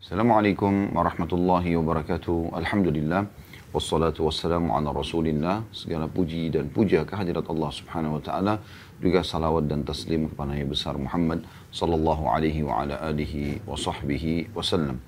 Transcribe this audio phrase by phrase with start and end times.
[0.00, 2.56] Assalamualaikum warahmatullahi wabarakatuh.
[2.56, 3.28] Alhamdulillah.
[3.68, 5.68] Wassalatu wassalamu ala rasulillah.
[5.76, 8.64] Segala puji dan puja kehadirat Allah subhanahu wa ta'ala.
[8.96, 14.56] Juga salawat dan taslim kepada Nabi besar Muhammad sallallahu alaihi wa ala alihi wa sahbihi
[14.56, 15.04] wasallam.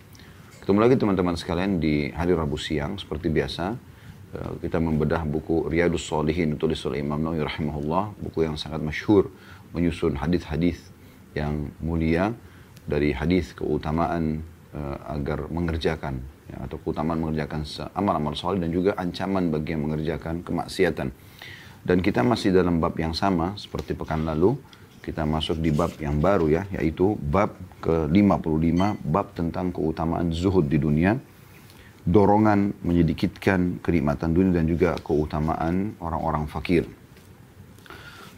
[0.61, 3.01] Ketemu lagi teman-teman sekalian di hari Rabu siang.
[3.01, 3.73] Seperti biasa,
[4.37, 8.13] eh, kita membedah buku Riyadus Salihin tulis oleh Imam Nawawi rahimahullah.
[8.29, 9.33] Buku yang sangat masyhur
[9.73, 10.93] menyusun hadis-hadis
[11.33, 12.37] yang mulia
[12.85, 19.53] dari hadis keutamaan uh, agar mengerjakan ya, atau keutamaan mengerjakan amal-amal soleh dan juga ancaman
[19.53, 21.09] bagi yang mengerjakan kemaksiatan.
[21.83, 24.55] Dan kita masih dalam bab yang sama seperti pekan lalu.
[25.03, 30.79] Kita masuk di bab yang baru ya, yaitu bab ke-55, bab tentang keutamaan zuhud di
[30.79, 31.19] dunia.
[32.07, 36.87] Dorongan menyedikitkan kenikmatan dunia dan juga keutamaan orang-orang fakir.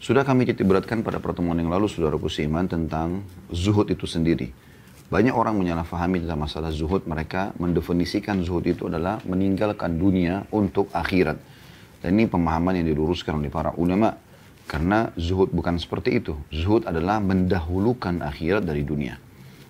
[0.01, 3.21] Sudah kami titik beratkan pada pertemuan yang lalu, saudaraku seiman, tentang
[3.53, 4.64] zuhud itu sendiri
[5.05, 7.05] banyak orang menyalahfahami tentang masalah zuhud.
[7.05, 11.37] Mereka mendefinisikan zuhud itu adalah meninggalkan dunia untuk akhirat.
[12.01, 14.17] Dan ini pemahaman yang diluruskan oleh para ulama.
[14.65, 16.33] Karena zuhud bukan seperti itu.
[16.49, 19.21] Zuhud adalah mendahulukan akhirat dari dunia.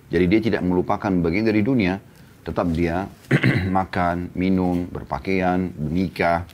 [0.08, 2.00] Jadi dia tidak melupakan bagian dari dunia.
[2.40, 3.04] Tetap dia
[3.76, 6.48] makan, minum, berpakaian, menikah,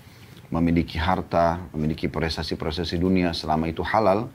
[0.51, 4.27] memiliki harta, memiliki prestasi-prestasi dunia selama itu halal.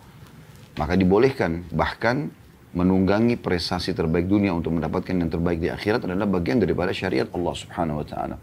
[0.79, 1.67] Maka dibolehkan.
[1.67, 2.46] Bahkan
[2.77, 7.53] menunggangi prestasi terbaik dunia untuk mendapatkan yang terbaik di akhirat adalah bagian daripada syariat Allah
[7.57, 8.37] Subhanahu wa taala.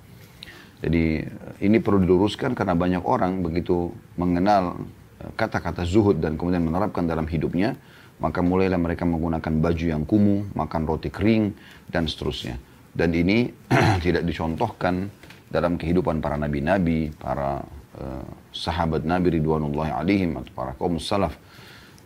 [0.82, 1.22] Jadi
[1.62, 4.74] ini perlu diluruskan karena banyak orang begitu mengenal
[5.22, 7.78] eh, kata-kata zuhud dan kemudian menerapkan dalam hidupnya,
[8.18, 11.54] maka mulailah mereka menggunakan baju yang kumuh, makan roti kering
[11.86, 12.58] dan seterusnya.
[12.90, 13.54] Dan ini
[14.04, 15.08] tidak dicontohkan
[15.46, 17.62] dalam kehidupan para nabi-nabi, para
[17.94, 21.38] uh, sahabat Nabi ridwanullahi alaihim atau para kaum salaf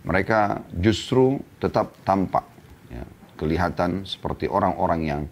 [0.09, 2.49] mereka justru tetap tampak
[2.89, 3.05] ya,
[3.37, 5.23] kelihatan seperti orang-orang yang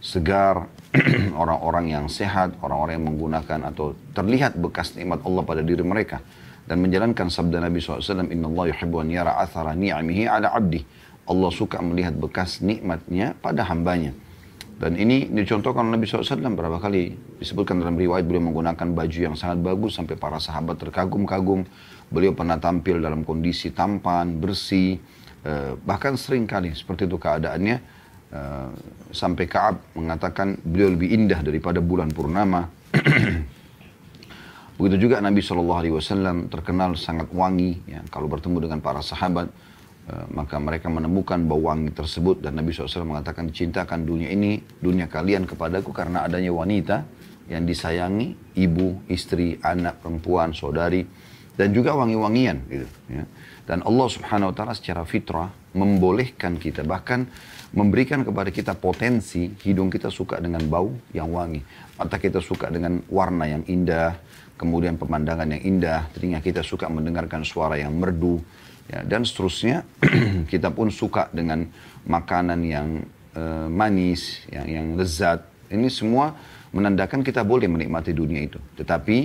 [0.00, 0.72] segar,
[1.42, 6.24] orang-orang yang sehat, orang-orang yang menggunakan atau terlihat bekas nikmat Allah pada diri mereka.
[6.66, 8.74] Dan menjalankan sabda Nabi SAW Inna Allah
[9.06, 10.82] yara athara ni'amihi ala abdi.
[11.26, 14.10] Allah suka melihat bekas nikmatnya pada hambanya.
[14.76, 19.36] Dan ini dicontohkan oleh Nabi SAW berapa kali disebutkan dalam riwayat beliau menggunakan baju yang
[19.38, 21.64] sangat bagus sampai para sahabat terkagum-kagum
[22.06, 24.94] Beliau pernah tampil dalam kondisi tampan, bersih,
[25.42, 27.76] eh, bahkan sering kali seperti itu keadaannya.
[28.26, 28.70] Eh,
[29.14, 32.70] sampai Kaab mengatakan beliau lebih indah daripada bulan purnama.
[34.76, 37.80] Begitu juga Nabi Shallallahu Alaihi Wasallam terkenal sangat wangi.
[37.86, 39.50] Ya, kalau bertemu dengan para sahabat,
[40.10, 45.10] eh, maka mereka menemukan bau wangi tersebut dan Nabi SAW mengatakan cintakan dunia ini, dunia
[45.10, 47.02] kalian kepadaku karena adanya wanita
[47.46, 51.25] yang disayangi, ibu, istri, anak, perempuan, saudari
[51.56, 53.24] dan juga wangi-wangian gitu ya.
[53.66, 57.26] Dan Allah Subhanahu wa taala secara fitrah membolehkan kita bahkan
[57.74, 61.60] memberikan kepada kita potensi hidung kita suka dengan bau yang wangi,
[61.98, 64.16] mata kita suka dengan warna yang indah,
[64.54, 68.40] kemudian pemandangan yang indah, telinga kita suka mendengarkan suara yang merdu
[68.88, 69.82] ya, dan seterusnya
[70.52, 71.66] kita pun suka dengan
[72.06, 72.88] makanan yang
[73.34, 75.42] uh, manis, yang yang lezat.
[75.66, 76.38] Ini semua
[76.70, 78.62] menandakan kita boleh menikmati dunia itu.
[78.78, 79.16] Tetapi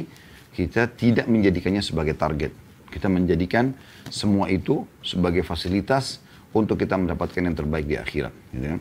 [0.52, 2.52] kita tidak menjadikannya sebagai target.
[2.92, 3.72] Kita menjadikan
[4.12, 6.20] semua itu sebagai fasilitas
[6.52, 8.34] untuk kita mendapatkan yang terbaik di akhirat.
[8.52, 8.78] Gitu ya.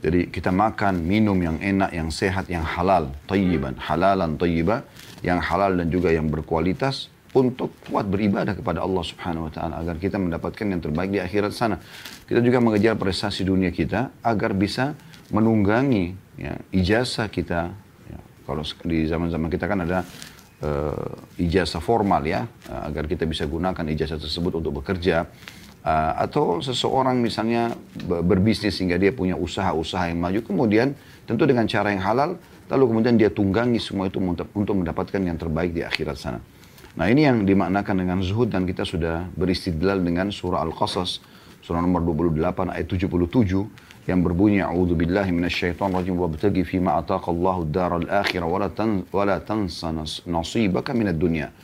[0.00, 4.80] Jadi kita makan, minum yang enak, yang sehat, yang halal, tayyiban, halalan tayyiba,
[5.20, 10.00] yang halal dan juga yang berkualitas untuk kuat beribadah kepada Allah Subhanahu wa taala agar
[10.00, 11.76] kita mendapatkan yang terbaik di akhirat sana.
[12.26, 14.96] Kita juga mengejar prestasi dunia kita agar bisa
[15.30, 17.70] menunggangi ya, ijazah kita.
[18.08, 20.02] Ya, kalau di zaman-zaman kita kan ada
[20.62, 25.28] uh, ijazah formal ya, uh, agar kita bisa gunakan ijazah tersebut untuk bekerja.
[25.80, 27.72] Uh, atau seseorang misalnya
[28.04, 30.92] berbisnis sehingga dia punya usaha-usaha yang maju, kemudian
[31.24, 32.36] tentu dengan cara yang halal,
[32.68, 36.40] lalu kemudian dia tunggangi semua itu untuk mendapatkan yang terbaik di akhirat sana.
[37.00, 41.22] Nah ini yang dimaknakan dengan zuhud dan kita sudah beristidlal dengan surah Al-Qasas,
[41.64, 48.06] surah nomor 28 ayat 77 yang berbunyi a'udzu billahi minasyaitonir rajim wabtaghi fima ataqallahu ad-daral
[48.10, 49.94] akhirah wala tan wala tansa
[50.26, 51.54] nasibaka minad dunya.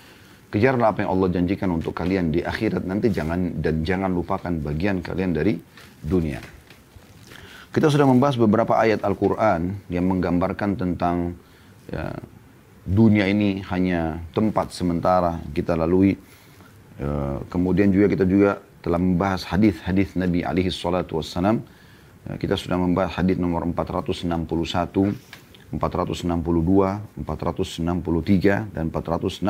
[0.46, 5.02] Kejarlah apa yang Allah janjikan untuk kalian di akhirat nanti jangan dan jangan lupakan bagian
[5.02, 5.58] kalian dari
[5.98, 6.38] dunia.
[7.74, 11.34] Kita sudah membahas beberapa ayat Al-Quran yang menggambarkan tentang
[11.90, 12.14] ya,
[12.86, 16.14] dunia ini hanya tempat sementara kita lalui.
[16.96, 21.60] Uh, kemudian juga kita juga telah membahas hadis-hadis Nabi alaihi salatu wassalam
[22.34, 25.14] kita sudah membahas hadis nomor 461,
[25.70, 29.46] 462, 463, dan 464.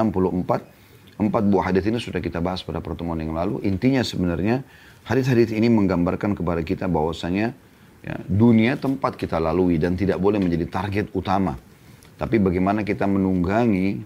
[1.17, 3.65] Empat buah hadis ini sudah kita bahas pada pertemuan yang lalu.
[3.65, 4.61] Intinya sebenarnya
[5.09, 7.57] hadis-hadis ini menggambarkan kepada kita bahwasanya
[8.07, 11.59] Ya, dunia tempat kita lalui dan tidak boleh menjadi target utama.
[12.15, 13.99] Tapi bagaimana kita menunggangi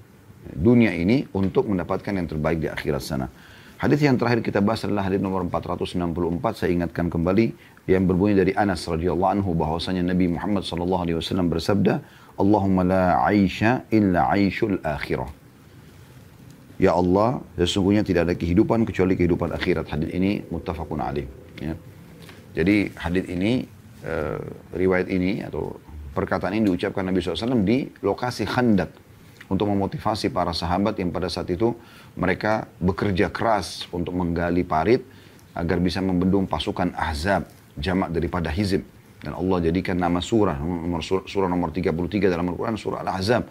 [0.56, 3.28] dunia ini untuk mendapatkan yang terbaik di akhirat sana.
[3.80, 6.04] Hadis yang terakhir kita bahas adalah hadis nomor 464.
[6.52, 7.56] Saya ingatkan kembali
[7.88, 12.04] yang berbunyi dari Anas radhiyallahu anhu bahwasanya Nabi Muhammad sallallahu alaihi wasallam bersabda,
[12.36, 15.32] "Allahumma la 'aisha illa 'aishul akhirah."
[16.76, 19.88] Ya Allah, sesungguhnya tidak ada kehidupan kecuali kehidupan akhirat.
[19.88, 21.24] Hadis ini muttafaqun alaih.
[21.64, 21.72] Ya.
[22.52, 23.64] Jadi hadis ini
[24.04, 24.44] uh,
[24.76, 25.80] riwayat ini atau
[26.12, 28.92] perkataan ini diucapkan Nabi SAW di lokasi Khandak
[29.50, 31.74] untuk memotivasi para sahabat yang pada saat itu
[32.14, 35.02] mereka bekerja keras untuk menggali parit
[35.58, 38.86] agar bisa membendung pasukan Ahzab jamak daripada Hizib
[39.20, 43.42] dan Allah jadikan nama surah nomor surah, surah nomor 33 dalam Al-Qur'an surah Al-Ahzab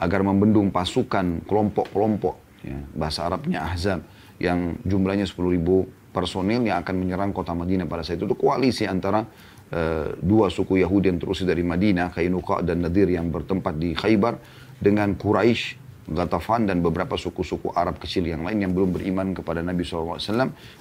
[0.00, 4.04] agar membendung pasukan kelompok-kelompok ya, bahasa Arabnya Ahzab
[4.40, 8.26] yang jumlahnya 10 ribu personil yang akan menyerang kota Madinah pada saat itu.
[8.26, 13.30] Itu koalisi antara uh, dua suku Yahudi yang terus dari Madinah, Kainuqa dan Nadir yang
[13.30, 14.34] bertempat di Khaybar
[14.80, 15.78] dengan Quraisy,
[16.10, 20.18] Ghatafan dan beberapa suku-suku Arab kecil yang lain yang belum beriman kepada Nabi SAW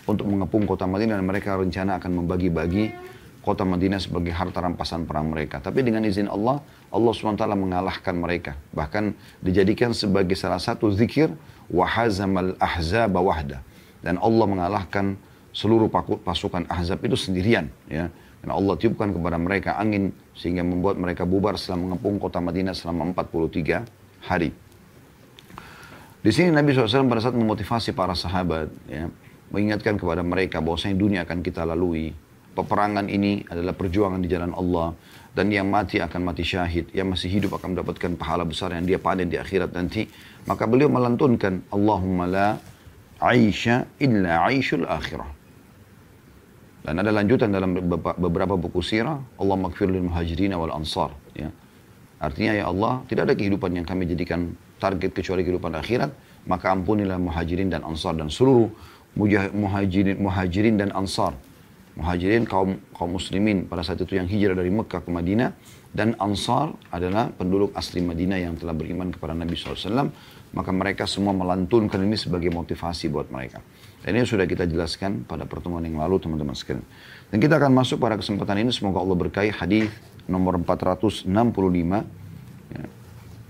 [0.09, 2.89] untuk mengepung kota Madinah dan mereka rencana akan membagi-bagi
[3.45, 5.61] kota Madinah sebagai harta rampasan perang mereka.
[5.61, 8.57] Tapi dengan izin Allah, Allah SWT mengalahkan mereka.
[8.73, 9.13] Bahkan
[9.45, 11.29] dijadikan sebagai salah satu zikir,
[11.69, 13.61] wahazamal ahzaba wahda
[14.01, 15.15] dan Allah mengalahkan
[15.51, 15.89] seluruh
[16.21, 18.07] pasukan Ahzab itu sendirian ya
[18.39, 23.11] dan Allah tiupkan kepada mereka angin sehingga membuat mereka bubar setelah mengepung kota Madinah selama
[23.11, 23.83] 43
[24.23, 24.55] hari.
[26.19, 29.11] Di sini Nabi SAW pada saat memotivasi para sahabat ya,
[29.51, 32.15] mengingatkan kepada mereka bahwasanya dunia akan kita lalui.
[32.55, 34.95] Peperangan ini adalah perjuangan di jalan Allah
[35.31, 38.99] dan yang mati akan mati syahid, yang masih hidup akan mendapatkan pahala besar yang dia
[38.99, 40.11] panen di akhirat nanti.
[40.43, 42.47] Maka beliau melantunkan Allahumma la
[43.23, 45.38] Aisha illa Aishul akhirah.
[46.89, 47.77] Dan ada lanjutan dalam
[48.17, 51.13] beberapa buku sirah, Allah makfir lil muhajirin wal ansar.
[51.37, 51.53] Ya.
[52.17, 56.09] Artinya ya Allah, tidak ada kehidupan yang kami jadikan target kecuali kehidupan akhirat,
[56.49, 58.73] maka ampunilah muhajirin dan ansar dan seluruh
[59.53, 61.37] muhajirin, muhajirin dan ansar.
[61.93, 65.53] Muhajirin kaum kaum muslimin pada saat itu yang hijrah dari Mekah ke Madinah
[65.93, 70.09] dan ansar adalah penduduk asli Madinah yang telah beriman kepada Nabi SAW
[70.55, 73.61] maka mereka semua melantunkan ini sebagai motivasi buat mereka.
[73.99, 76.87] Dan ini sudah kita jelaskan pada pertemuan yang lalu teman-teman sekalian.
[77.29, 79.91] Dan kita akan masuk pada kesempatan ini semoga Allah berkahi hadis
[80.23, 82.83] nomor 465 ya,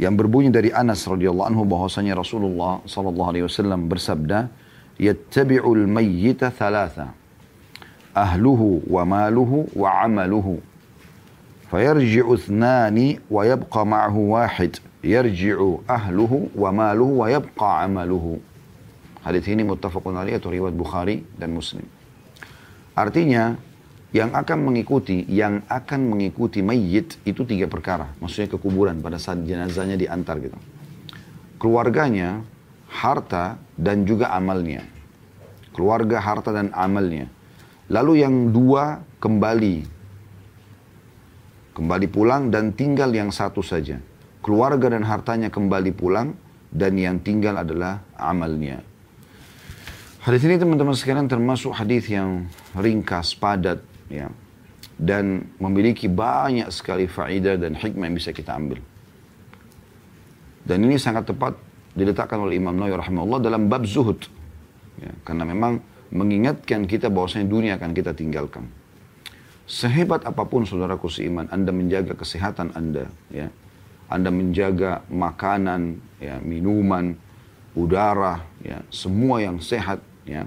[0.02, 4.50] yang berbunyi dari Anas radhiyallahu anhu bahwasanya Rasulullah sallallahu alaihi wasallam bersabda
[4.98, 7.14] yattabi'ul mayyita thalatha
[8.16, 10.60] ahluhu wa maluhu wa amaluhu
[13.46, 18.42] yabqa ma'ahu wahid yarji'u ahluhu wa maluhu wa yabqa amaluhu.
[19.24, 21.84] Hadis ini muttafaqun alaih atau riwayat Bukhari dan Muslim.
[22.96, 23.60] Artinya
[24.16, 28.12] yang akan mengikuti yang akan mengikuti mayit itu tiga perkara.
[28.24, 30.58] Maksudnya ke kuburan pada saat jenazahnya diantar gitu.
[31.60, 32.42] Keluarganya,
[32.88, 34.88] harta dan juga amalnya.
[35.76, 37.28] Keluarga, harta dan amalnya.
[37.92, 40.00] Lalu yang dua kembali
[41.76, 44.04] kembali pulang dan tinggal yang satu saja
[44.40, 46.36] keluarga dan hartanya kembali pulang
[46.74, 48.82] dan yang tinggal adalah amalnya.
[50.20, 53.80] Hadis ini teman-teman sekalian termasuk hadis yang ringkas, padat,
[54.12, 54.28] ya,
[55.00, 58.84] dan memiliki banyak sekali faedah dan hikmah yang bisa kita ambil.
[60.68, 61.56] Dan ini sangat tepat
[61.96, 64.28] diletakkan oleh Imam Nawawi rahimahullah dalam bab zuhud.
[65.00, 65.80] Ya, karena memang
[66.12, 68.68] mengingatkan kita bahwasanya dunia akan kita tinggalkan.
[69.72, 73.48] Sehebat apa pun saudaraku seiman, Anda menjaga kesehatan Anda, ya,
[74.10, 77.14] anda menjaga makanan, ya, minuman,
[77.78, 80.46] udara, ya, semua yang sehat, ya,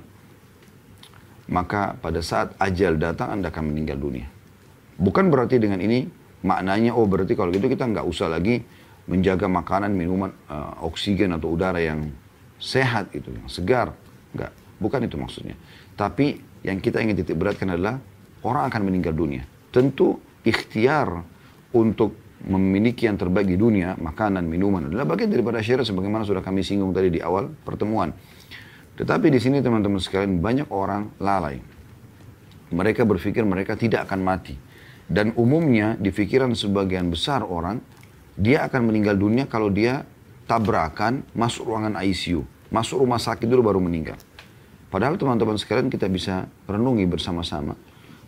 [1.51, 4.31] maka pada saat ajal datang Anda akan meninggal dunia.
[4.97, 6.07] Bukan berarti dengan ini
[6.47, 8.63] maknanya oh berarti kalau gitu kita nggak usah lagi
[9.11, 12.15] menjaga makanan, minuman, uh, oksigen atau udara yang
[12.63, 13.91] sehat itu, yang segar.
[14.31, 15.59] Enggak, bukan itu maksudnya.
[15.99, 17.99] Tapi yang kita ingin titik beratkan adalah
[18.47, 19.43] orang akan meninggal dunia.
[19.75, 21.27] Tentu ikhtiar
[21.75, 26.67] untuk memiliki yang terbaik di dunia, makanan, minuman adalah bagian daripada syariat sebagaimana sudah kami
[26.67, 28.11] singgung tadi di awal pertemuan.
[28.97, 31.61] Tetapi di sini teman-teman sekalian banyak orang lalai.
[32.73, 34.57] Mereka berpikir mereka tidak akan mati.
[35.09, 37.81] Dan umumnya di pikiran sebagian besar orang,
[38.37, 40.05] dia akan meninggal dunia kalau dia
[40.49, 42.45] tabrakan masuk ruangan ICU.
[42.73, 44.17] Masuk rumah sakit dulu baru meninggal.
[44.89, 47.77] Padahal teman-teman sekalian kita bisa renungi bersama-sama.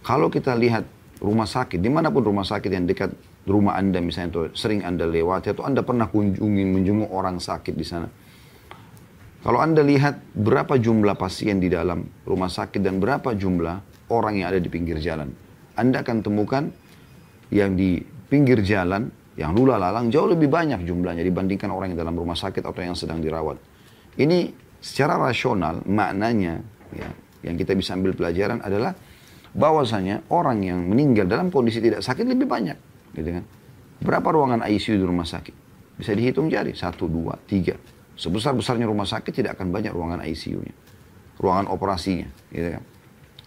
[0.04, 0.84] Kalau kita lihat
[1.20, 3.12] rumah sakit, di mana pun rumah sakit yang dekat
[3.44, 7.84] rumah Anda misalnya atau sering Anda lewati atau Anda pernah kunjungi menjenguk orang sakit di
[7.84, 8.08] sana.
[9.44, 14.48] Kalau Anda lihat berapa jumlah pasien di dalam rumah sakit dan berapa jumlah orang yang
[14.48, 15.28] ada di pinggir jalan.
[15.76, 16.72] Anda akan temukan
[17.52, 22.16] yang di pinggir jalan, yang lula lalang jauh lebih banyak jumlahnya dibandingkan orang yang dalam
[22.16, 23.60] rumah sakit atau yang sedang dirawat.
[24.16, 24.48] Ini
[24.80, 26.64] secara rasional maknanya
[26.96, 27.12] ya,
[27.44, 28.96] yang kita bisa ambil pelajaran adalah
[29.52, 32.80] bahwasanya orang yang meninggal dalam kondisi tidak sakit lebih banyak,
[33.12, 33.44] gitu kan?
[34.00, 35.54] Berapa ruangan ICU di rumah sakit?
[36.00, 37.76] Bisa dihitung jari, satu, dua, tiga.
[38.14, 40.74] Sebesar-besarnya rumah sakit tidak akan banyak ruangan ICU-nya.
[41.38, 42.84] Ruangan operasinya, gitu kan.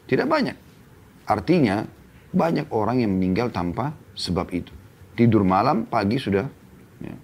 [0.07, 0.57] Tidak banyak.
[1.27, 1.87] Artinya,
[2.35, 4.71] banyak orang yang meninggal tanpa sebab itu.
[5.15, 6.45] Tidur malam, pagi sudah
[6.99, 7.15] ya,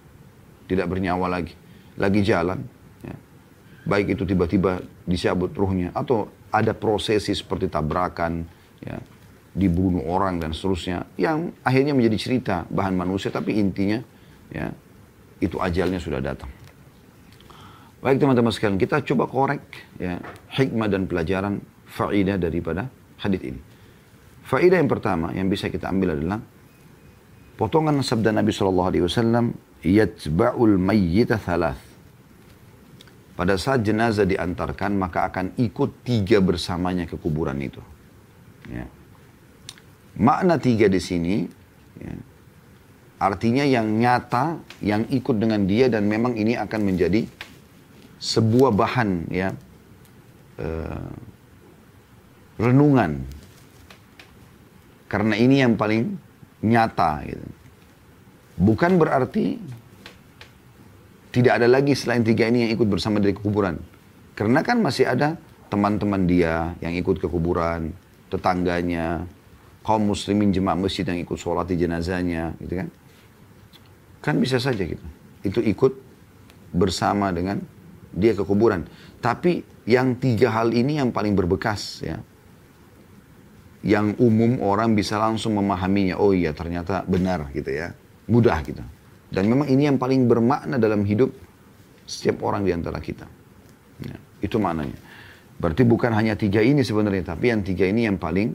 [0.71, 1.53] tidak bernyawa lagi.
[1.99, 2.63] Lagi jalan,
[3.03, 3.15] ya.
[3.85, 8.47] baik itu tiba-tiba dicabut ruhnya, atau ada prosesi seperti tabrakan,
[8.81, 8.97] ya,
[9.53, 14.01] dibunuh orang dan seterusnya yang akhirnya menjadi cerita bahan manusia tapi intinya
[14.49, 14.73] ya
[15.37, 16.49] itu ajalnya sudah datang.
[18.03, 19.63] Baik teman-teman sekalian kita coba korek
[19.95, 20.19] ya
[20.51, 23.61] hikmah dan pelajaran faidah daripada hadis ini.
[24.43, 26.43] Faidah yang pertama yang bisa kita ambil adalah
[27.55, 29.55] potongan sabda Nabi Shallallahu Alaihi Wasallam
[29.87, 31.79] yatba'ul mayyita thalath.
[33.39, 37.79] Pada saat jenazah diantarkan maka akan ikut tiga bersamanya ke kuburan itu.
[38.67, 38.83] Ya.
[40.19, 41.47] Makna tiga di sini
[42.03, 42.13] ya,
[43.23, 47.25] artinya yang nyata, yang ikut dengan dia dan memang ini akan menjadi
[48.23, 49.51] sebuah bahan ya
[50.63, 51.11] uh,
[52.55, 53.19] renungan.
[55.11, 56.15] Karena ini yang paling
[56.63, 57.47] nyata gitu.
[58.63, 59.59] Bukan berarti
[61.35, 63.77] tidak ada lagi selain tiga ini yang ikut bersama dari kuburan.
[64.33, 65.35] Karena kan masih ada
[65.69, 67.93] teman-teman dia yang ikut ke kuburan,
[68.29, 69.25] tetangganya,
[69.81, 72.87] kaum muslimin jemaah masjid yang ikut sholat di jenazahnya, gitu kan?
[74.21, 75.05] Kan bisa saja gitu.
[75.41, 75.93] Itu ikut
[76.73, 77.61] bersama dengan
[78.13, 78.85] dia ke kuburan.
[79.19, 82.17] Tapi yang tiga hal ini yang paling berbekas ya.
[83.83, 86.15] Yang umum orang bisa langsung memahaminya.
[86.15, 87.91] Oh iya ternyata benar gitu ya.
[88.31, 88.79] Mudah gitu.
[89.33, 91.33] Dan memang ini yang paling bermakna dalam hidup
[92.05, 93.27] setiap orang di antara kita.
[94.05, 94.95] Ya, itu maknanya.
[95.57, 97.33] Berarti bukan hanya tiga ini sebenarnya.
[97.33, 98.53] Tapi yang tiga ini yang paling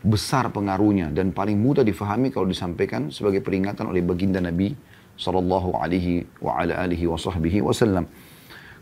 [0.00, 4.72] besar pengaruhnya dan paling mudah difahami kalau disampaikan sebagai peringatan oleh baginda Nabi
[5.20, 8.08] sallallahu alaihi wa ala alihi wa sahbihi wasallam.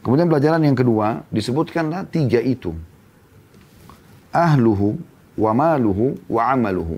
[0.03, 2.73] Kemudian pelajaran yang kedua disebutkanlah tiga itu.
[4.31, 4.99] Ahluhu
[5.35, 6.97] wa maluhu wa amaluhu.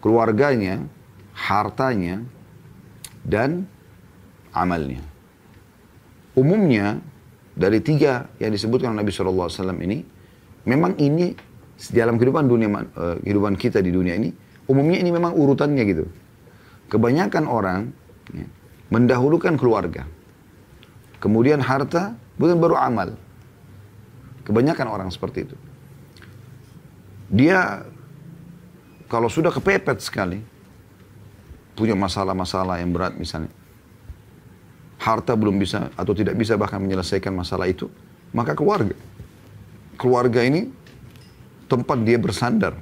[0.00, 0.80] Keluarganya,
[1.36, 2.24] hartanya,
[3.22, 3.68] dan
[4.56, 5.04] amalnya.
[6.32, 6.98] Umumnya
[7.52, 9.52] dari tiga yang disebutkan Nabi SAW
[9.84, 10.00] ini,
[10.64, 11.36] memang ini
[11.92, 14.28] dalam kehidupan dunia uh, kehidupan kita di dunia ini
[14.68, 16.04] umumnya ini memang urutannya gitu.
[16.86, 17.80] Kebanyakan orang
[18.30, 18.46] ya,
[18.94, 20.06] mendahulukan keluarga.
[21.20, 23.12] Kemudian harta, bukan baru amal.
[24.42, 25.56] Kebanyakan orang seperti itu.
[27.30, 27.84] Dia
[29.06, 30.40] kalau sudah kepepet sekali,
[31.76, 33.52] punya masalah-masalah yang berat misalnya,
[34.96, 37.90] harta belum bisa atau tidak bisa bahkan menyelesaikan masalah itu,
[38.32, 38.96] maka keluarga.
[40.00, 40.72] Keluarga ini
[41.68, 42.74] tempat dia bersandar.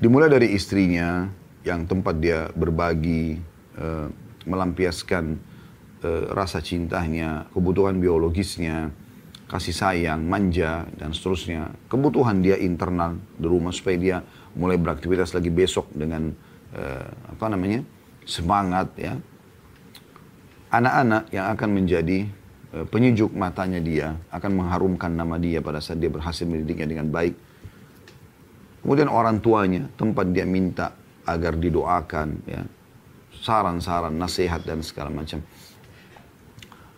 [0.00, 1.28] Dimulai dari istrinya
[1.66, 3.40] yang tempat dia berbagi,
[3.78, 4.08] uh,
[4.44, 5.36] melampiaskan
[6.04, 8.92] uh, rasa cintanya, kebutuhan biologisnya,
[9.48, 11.72] kasih sayang, manja, dan seterusnya.
[11.88, 14.16] Kebutuhan dia internal di rumah supaya dia
[14.54, 16.30] mulai beraktivitas lagi besok dengan
[16.76, 17.80] uh, apa namanya
[18.28, 19.16] semangat ya.
[20.68, 22.26] Anak-anak yang akan menjadi
[22.74, 27.38] Eh, penyejuk matanya dia, akan mengharumkan nama dia pada saat dia berhasil mendidiknya dengan baik.
[28.82, 30.90] Kemudian orang tuanya, tempat dia minta
[31.22, 32.66] agar didoakan, ya,
[33.46, 35.38] saran-saran, nasihat dan segala macam.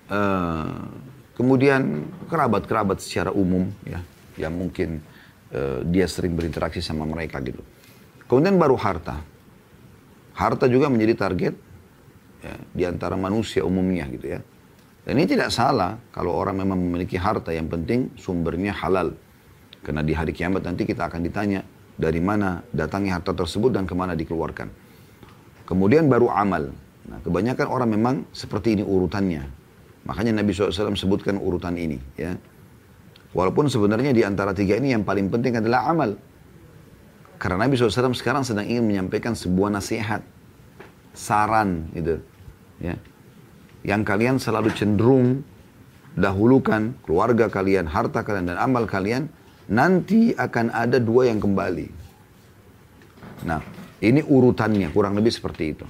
[0.07, 0.87] Uh,
[1.35, 3.99] kemudian kerabat-kerabat secara umum, ya,
[4.39, 5.03] yang mungkin
[5.51, 7.61] uh, dia sering berinteraksi sama mereka gitu.
[8.31, 9.19] Kemudian baru harta.
[10.37, 11.55] Harta juga menjadi target
[12.45, 14.41] ya, di antara manusia umumnya gitu ya
[15.07, 19.15] dan ini tidak salah kalau orang memang memiliki harta yang penting sumbernya halal.
[19.87, 21.63] Karena di hari kiamat nanti kita akan ditanya
[21.95, 24.67] dari mana datangnya harta tersebut dan ke mana dikeluarkan.
[25.63, 26.75] Kemudian baru amal.
[27.07, 29.47] Nah, kebanyakan orang memang seperti ini urutannya.
[30.07, 31.99] Makanya Nabi SAW sebutkan urutan ini.
[32.15, 32.39] ya.
[33.35, 36.15] Walaupun sebenarnya di antara tiga ini yang paling penting adalah amal.
[37.37, 40.23] Karena Nabi SAW sekarang sedang ingin menyampaikan sebuah nasihat.
[41.13, 42.23] Saran gitu.
[42.81, 42.97] Ya
[43.87, 45.47] yang kalian selalu cenderung
[46.19, 49.31] dahulukan keluarga kalian, harta kalian, dan amal kalian,
[49.71, 51.87] nanti akan ada dua yang kembali.
[53.47, 53.63] Nah,
[54.03, 55.87] ini urutannya, kurang lebih seperti itu.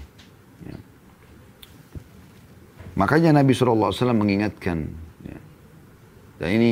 [2.97, 3.05] Ya.
[3.05, 4.89] Makanya Nabi SAW mengingatkan,
[5.29, 5.39] ya.
[6.41, 6.71] dan ini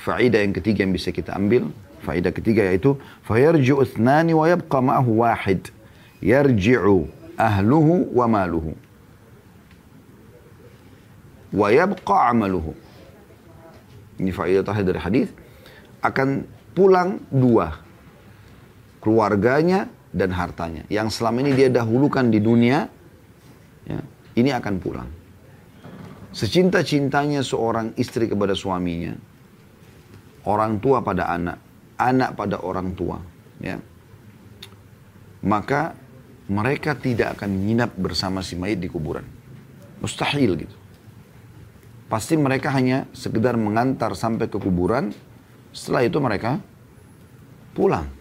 [0.00, 1.68] faedah yang ketiga yang bisa kita ambil,
[2.06, 2.94] Faedah ketiga yaitu
[3.26, 5.74] fayarji'u ithnani wa yabqa ma'ahu wahid.
[6.22, 8.78] Yarji'u ahluhu wa maluhu.
[11.50, 12.78] Wa yabqa amaluhu.
[14.22, 15.28] Ini faedah terakhir dari hadis
[15.98, 16.46] akan
[16.78, 17.82] pulang dua.
[19.02, 20.86] Keluarganya dan hartanya.
[20.86, 22.86] Yang selama ini dia dahulukan di dunia,
[23.86, 24.00] ya,
[24.38, 25.10] ini akan pulang.
[26.36, 29.16] Secinta-cintanya seorang istri kepada suaminya,
[30.44, 31.56] orang tua pada anak,
[31.96, 33.16] anak pada orang tua,
[33.56, 33.80] ya.
[35.40, 35.96] Maka
[36.52, 39.24] mereka tidak akan menginap bersama si mayit di kuburan.
[40.04, 40.76] Mustahil gitu.
[42.12, 45.16] Pasti mereka hanya sekedar mengantar sampai ke kuburan,
[45.72, 46.60] setelah itu mereka
[47.72, 48.12] pulang.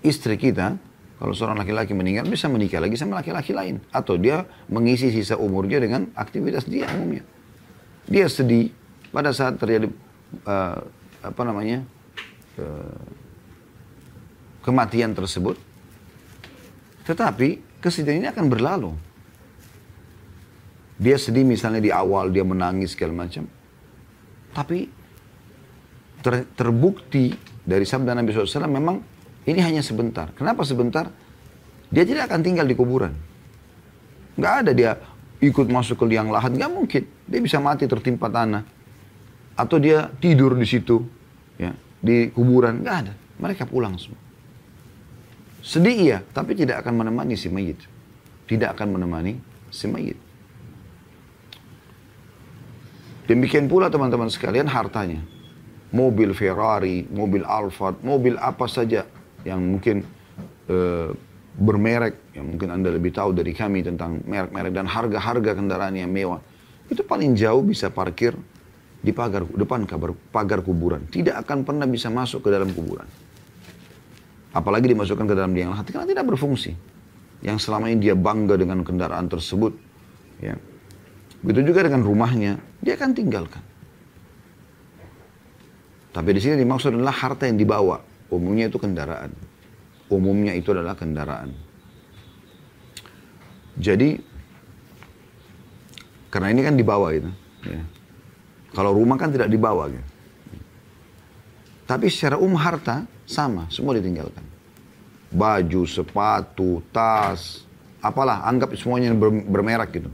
[0.00, 0.80] Istri kita,
[1.22, 3.78] kalau seorang laki-laki meninggal bisa menikah lagi sama laki-laki lain.
[3.94, 7.22] Atau dia mengisi sisa umurnya dengan aktivitas dia umumnya.
[8.10, 8.74] Dia sedih
[9.14, 9.86] pada saat terjadi
[10.42, 10.82] uh,
[11.22, 11.86] apa namanya
[12.58, 13.06] uh,
[14.66, 15.54] kematian tersebut.
[17.06, 18.90] Tetapi kesedihan ini akan berlalu.
[20.98, 23.46] Dia sedih misalnya di awal dia menangis segala macam.
[24.50, 24.90] Tapi
[26.18, 27.30] ter, terbukti
[27.62, 29.11] dari sabda Nabi SAW memang
[29.42, 30.30] ini hanya sebentar.
[30.38, 31.10] Kenapa sebentar?
[31.90, 33.12] Dia tidak akan tinggal di kuburan.
[34.38, 34.90] Nggak ada dia
[35.42, 36.54] ikut masuk ke liang lahat.
[36.54, 37.02] Nggak mungkin.
[37.26, 38.62] Dia bisa mati tertimpa tanah.
[39.58, 41.02] Atau dia tidur di situ.
[41.58, 42.80] ya Di kuburan.
[42.80, 43.12] Nggak ada.
[43.42, 44.20] Mereka pulang semua.
[45.62, 47.78] Sedih iya, tapi tidak akan menemani si mayit.
[48.50, 49.38] Tidak akan menemani
[49.70, 50.18] si mayit.
[53.30, 55.22] Demikian pula teman-teman sekalian hartanya
[55.94, 59.06] mobil Ferrari, mobil Alphard, mobil apa saja
[59.42, 60.06] yang mungkin
[60.70, 61.10] uh,
[61.52, 66.40] bermerek, yang mungkin Anda lebih tahu dari kami tentang merek-merek dan harga-harga kendaraan yang mewah.
[66.88, 68.32] Itu paling jauh bisa parkir
[69.02, 71.04] di pagar depan kabar, pagar kuburan.
[71.10, 73.06] Tidak akan pernah bisa masuk ke dalam kuburan.
[74.52, 76.76] Apalagi dimasukkan ke dalam liang lahat karena tidak berfungsi.
[77.42, 79.74] Yang selama ini dia bangga dengan kendaraan tersebut.
[80.38, 80.54] Ya.
[81.42, 83.64] Begitu juga dengan rumahnya, dia akan tinggalkan.
[86.12, 87.98] Tapi di sini dimaksud adalah harta yang dibawa.
[88.28, 89.32] Umumnya itu kendaraan.
[90.12, 91.56] Umumnya itu adalah kendaraan.
[93.80, 94.20] Jadi,
[96.28, 97.32] karena ini kan dibawa itu.
[97.64, 97.80] Ya.
[98.76, 99.88] Kalau rumah kan tidak dibawa.
[99.88, 100.04] Gitu.
[101.88, 104.44] Tapi secara umum harta sama, semua ditinggalkan.
[105.32, 107.64] Baju, sepatu, tas,
[108.04, 110.12] apalah, anggap semuanya yang bermerek gitu.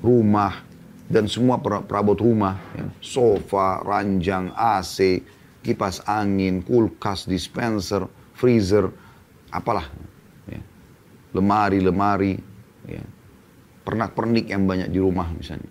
[0.00, 0.64] Rumah,
[1.08, 5.20] dan semua perabot rumah, ya, sofa, ranjang, AC,
[5.60, 8.08] kipas angin, kulkas, dispenser,
[8.44, 8.92] freezer,
[9.48, 9.88] apalah,
[10.44, 10.60] ya.
[11.32, 12.36] lemari-lemari,
[12.84, 13.00] ya.
[13.88, 15.64] pernak-pernik yang banyak di rumah misalnya,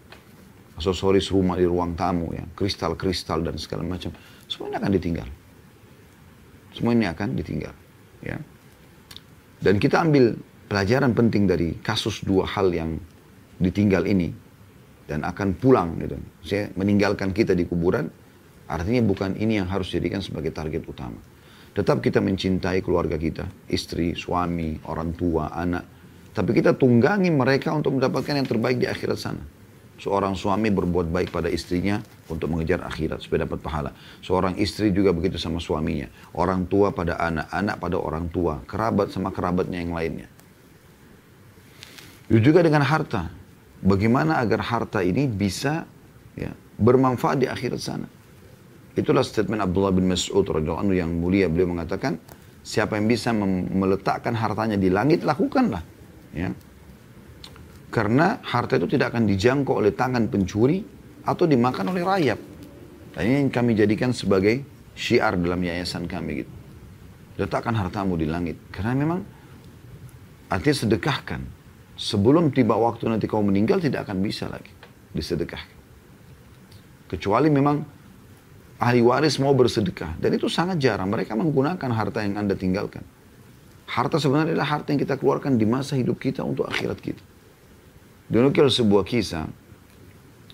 [0.73, 4.09] aksesoris rumah di ruang tamu, ya, kristal-kristal dan segala macam,
[4.49, 5.29] semuanya akan ditinggal.
[6.73, 7.73] Semua ini akan ditinggal,
[8.25, 8.41] ya.
[9.61, 10.33] Dan kita ambil
[10.65, 12.97] pelajaran penting dari kasus dua hal yang
[13.61, 14.33] ditinggal ini
[15.05, 16.17] dan akan pulang gitu.
[16.41, 18.09] Saya meninggalkan kita di kuburan,
[18.65, 21.21] artinya bukan ini yang harus dijadikan sebagai target utama.
[21.73, 25.81] Tetap kita mencintai keluarga kita, istri, suami, orang tua, anak.
[26.33, 29.41] Tapi kita tunggangi mereka untuk mendapatkan yang terbaik di akhirat sana.
[29.97, 33.93] Seorang suami berbuat baik pada istrinya untuk mengejar akhirat supaya dapat pahala.
[34.21, 36.09] Seorang istri juga begitu sama suaminya.
[36.33, 40.29] Orang tua pada anak, anak pada orang tua, kerabat sama kerabatnya yang lainnya.
[42.29, 43.29] Juga dengan harta
[43.83, 45.85] bagaimana agar harta ini bisa
[46.33, 48.07] ya, bermanfaat di akhirat sana.
[48.93, 52.21] Itulah statement Abdullah bin Mas'ud radhiyallahu yang mulia beliau mengatakan
[52.61, 55.81] siapa yang bisa meletakkan hartanya di langit lakukanlah
[56.31, 56.53] ya.
[57.93, 60.81] Karena harta itu tidak akan dijangkau oleh tangan pencuri
[61.25, 62.39] atau dimakan oleh rayap.
[63.13, 64.65] Dan ini yang kami jadikan sebagai
[64.97, 66.53] syiar dalam yayasan kami gitu.
[67.37, 68.57] Letakkan hartamu di langit.
[68.73, 69.21] Karena memang
[70.49, 71.41] artinya sedekahkan
[71.93, 74.73] sebelum tiba waktu nanti kau meninggal tidak akan bisa lagi
[75.13, 75.77] disedekahkan.
[77.13, 77.77] Kecuali memang
[78.81, 80.17] ahli waris mau bersedekah.
[80.17, 81.09] Dan itu sangat jarang.
[81.09, 83.05] Mereka menggunakan harta yang Anda tinggalkan.
[83.89, 87.23] Harta sebenarnya adalah harta yang kita keluarkan di masa hidup kita untuk akhirat kita.
[88.31, 89.45] Dinukil sebuah kisah.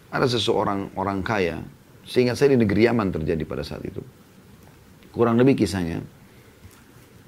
[0.10, 1.62] Ada seseorang orang kaya.
[2.03, 4.01] Seingat saya di negeri Yaman terjadi pada saat itu.
[5.13, 6.01] Kurang lebih kisahnya.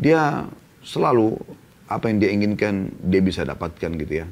[0.01, 0.49] Dia
[0.81, 1.37] selalu
[1.85, 4.27] apa yang dia inginkan dia bisa dapatkan gitu ya.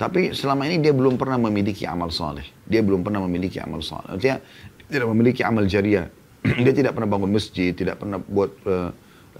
[0.00, 2.42] Tapi selama ini dia belum pernah memiliki amal soleh.
[2.66, 4.16] Dia belum pernah memiliki amal soleh.
[4.16, 4.40] Artinya
[4.92, 6.12] tidak memiliki amal jariah.
[6.64, 8.90] dia tidak pernah bangun masjid, tidak pernah buat uh,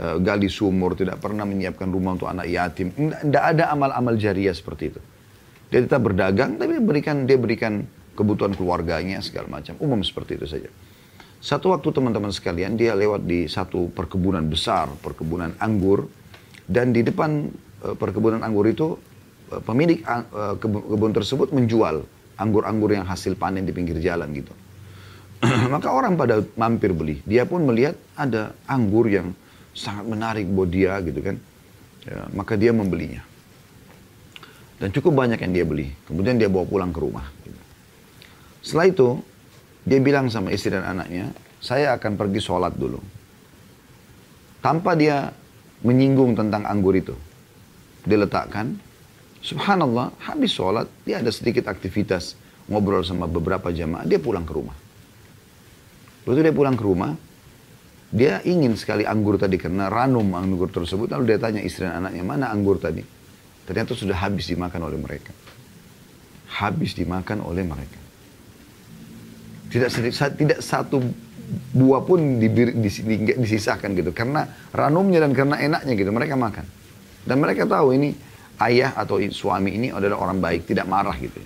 [0.01, 2.89] uh, gali sumur, tidak pernah menyiapkan rumah untuk anak yatim.
[2.97, 5.01] Tidak ada amal-amal jariah seperti itu.
[5.69, 7.85] Dia tetap berdagang, tapi berikan dia berikan
[8.17, 9.77] kebutuhan keluarganya segala macam.
[9.81, 10.71] Umum seperti itu saja.
[11.43, 16.07] Satu waktu teman-teman sekalian, dia lewat di satu perkebunan besar, perkebunan anggur.
[16.63, 17.51] Dan di depan
[17.83, 18.95] uh, perkebunan anggur itu,
[19.53, 20.01] pemilik
[20.65, 22.09] kebun tersebut menjual
[22.41, 24.53] anggur-anggur yang hasil panen di pinggir jalan gitu.
[25.75, 27.19] Maka orang pada mampir beli.
[27.27, 29.35] Dia pun melihat ada anggur yang
[29.75, 31.37] sangat menarik buat dia gitu kan.
[32.03, 33.23] Ya, maka dia membelinya.
[34.83, 35.95] Dan cukup banyak yang dia beli.
[36.11, 37.31] Kemudian dia bawa pulang ke rumah.
[38.59, 39.09] Setelah itu,
[39.87, 41.31] dia bilang sama istri dan anaknya,
[41.63, 42.99] saya akan pergi sholat dulu.
[44.59, 45.31] Tanpa dia
[45.87, 47.15] menyinggung tentang anggur itu.
[48.03, 48.75] Dia letakkan,
[49.39, 52.35] subhanallah, habis sholat, dia ada sedikit aktivitas
[52.67, 54.82] ngobrol sama beberapa jamaah, dia pulang ke rumah.
[56.27, 57.13] Lalu dia pulang ke rumah,
[58.13, 61.11] dia ingin sekali anggur tadi karena ranum anggur tersebut.
[61.11, 63.03] Lalu dia tanya istri dan anaknya, mana anggur tadi?
[63.65, 65.33] Ternyata sudah habis dimakan oleh mereka.
[66.61, 67.99] Habis dimakan oleh mereka.
[69.73, 69.89] Tidak,
[70.37, 71.01] tidak satu
[71.73, 72.37] buah pun
[73.41, 74.13] disisakan gitu.
[74.13, 74.45] Karena
[74.77, 76.13] ranumnya dan karena enaknya gitu.
[76.13, 76.67] Mereka makan.
[77.25, 78.13] Dan mereka tahu ini
[78.61, 80.69] ayah atau suami ini adalah orang baik.
[80.69, 81.41] Tidak marah gitu.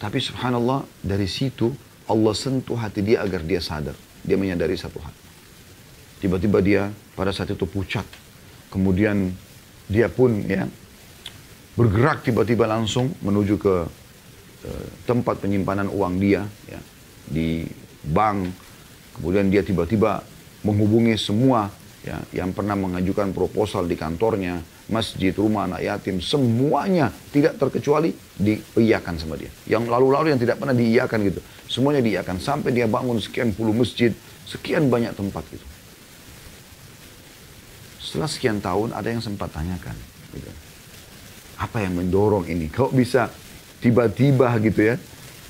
[0.00, 1.68] Tapi subhanallah dari situ
[2.08, 3.96] Allah sentuh hati dia agar dia sadar.
[4.24, 5.14] Dia menyadari satu hal.
[6.20, 6.82] Tiba-tiba dia
[7.16, 8.04] pada saat itu pucat.
[8.72, 9.32] Kemudian
[9.88, 10.64] dia pun ya
[11.76, 13.74] bergerak tiba-tiba langsung menuju ke
[14.64, 16.48] uh, tempat penyimpanan uang dia.
[16.68, 16.80] Ya
[17.28, 17.64] di
[18.04, 18.52] bank,
[19.16, 20.20] kemudian dia tiba-tiba
[20.64, 21.72] menghubungi semua
[22.04, 24.60] ya, yang pernah mengajukan proposal di kantornya,
[24.92, 29.48] masjid, rumah anak yatim, semuanya tidak terkecuali diiyakan sama dia.
[29.64, 34.12] Yang lalu-lalu yang tidak pernah diiyakan gitu, semuanya diiyakan sampai dia bangun sekian puluh masjid,
[34.44, 35.64] sekian banyak tempat gitu.
[38.04, 39.96] Setelah sekian tahun ada yang sempat tanyakan,
[40.36, 40.52] gitu.
[41.58, 42.68] apa yang mendorong ini?
[42.68, 43.32] Kau bisa
[43.80, 45.00] tiba-tiba gitu ya,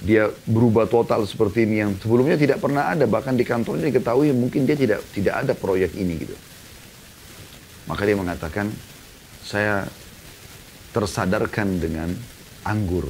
[0.05, 3.09] dia berubah total seperti ini yang sebelumnya tidak pernah ada.
[3.09, 6.37] Bahkan di kantornya diketahui mungkin dia tidak tidak ada proyek ini gitu.
[7.88, 8.69] Maka dia mengatakan
[9.40, 9.88] saya
[10.93, 12.12] tersadarkan dengan
[12.69, 13.09] anggur.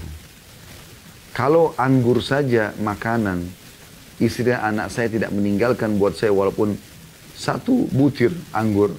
[1.35, 3.43] Kalau anggur saja makanan
[4.23, 6.79] istri dan anak saya tidak meninggalkan buat saya walaupun
[7.35, 8.95] satu butir anggur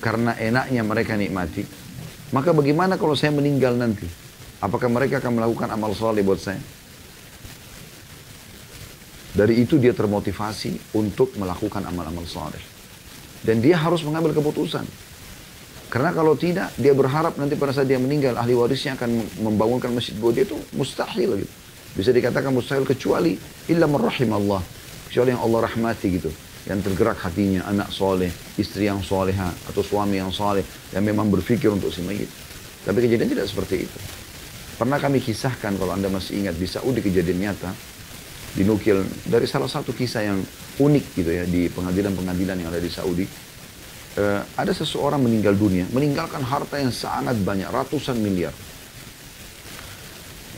[0.00, 1.68] karena enaknya mereka nikmati
[2.32, 4.08] maka bagaimana kalau saya meninggal nanti?
[4.64, 6.79] Apakah mereka akan melakukan amal soleh buat saya
[9.30, 12.60] dari itu dia termotivasi untuk melakukan amal-amal soleh.
[13.40, 14.84] Dan dia harus mengambil keputusan.
[15.90, 19.10] Karena kalau tidak, dia berharap nanti pada saat dia meninggal, ahli warisnya akan
[19.42, 21.52] membangunkan masjid buat dia itu mustahil gitu.
[21.98, 23.34] Bisa dikatakan mustahil kecuali
[23.66, 24.62] illa merrahim Allah.
[25.10, 26.30] Kecuali yang Allah rahmati gitu.
[26.70, 30.62] Yang tergerak hatinya, anak soleh, istri yang soleha, atau suami yang soleh,
[30.94, 32.30] yang memang berpikir untuk si mayit.
[32.86, 33.98] Tapi kejadian tidak seperti itu.
[34.78, 37.74] Pernah kami kisahkan kalau anda masih ingat di Saudi kejadian nyata,
[38.54, 40.38] dinukil dari salah satu kisah yang
[40.80, 43.26] unik gitu ya di pengadilan-pengadilan yang ada di Saudi.
[44.18, 48.50] Uh, ada seseorang meninggal dunia, meninggalkan harta yang sangat banyak, ratusan miliar.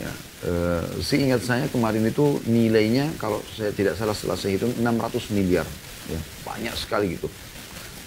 [0.01, 0.09] Ya,
[0.49, 5.69] uh, seingat saya kemarin itu nilainya kalau saya tidak salah setelah saya hitung 600 miliar.
[6.09, 7.29] Ya, banyak sekali gitu.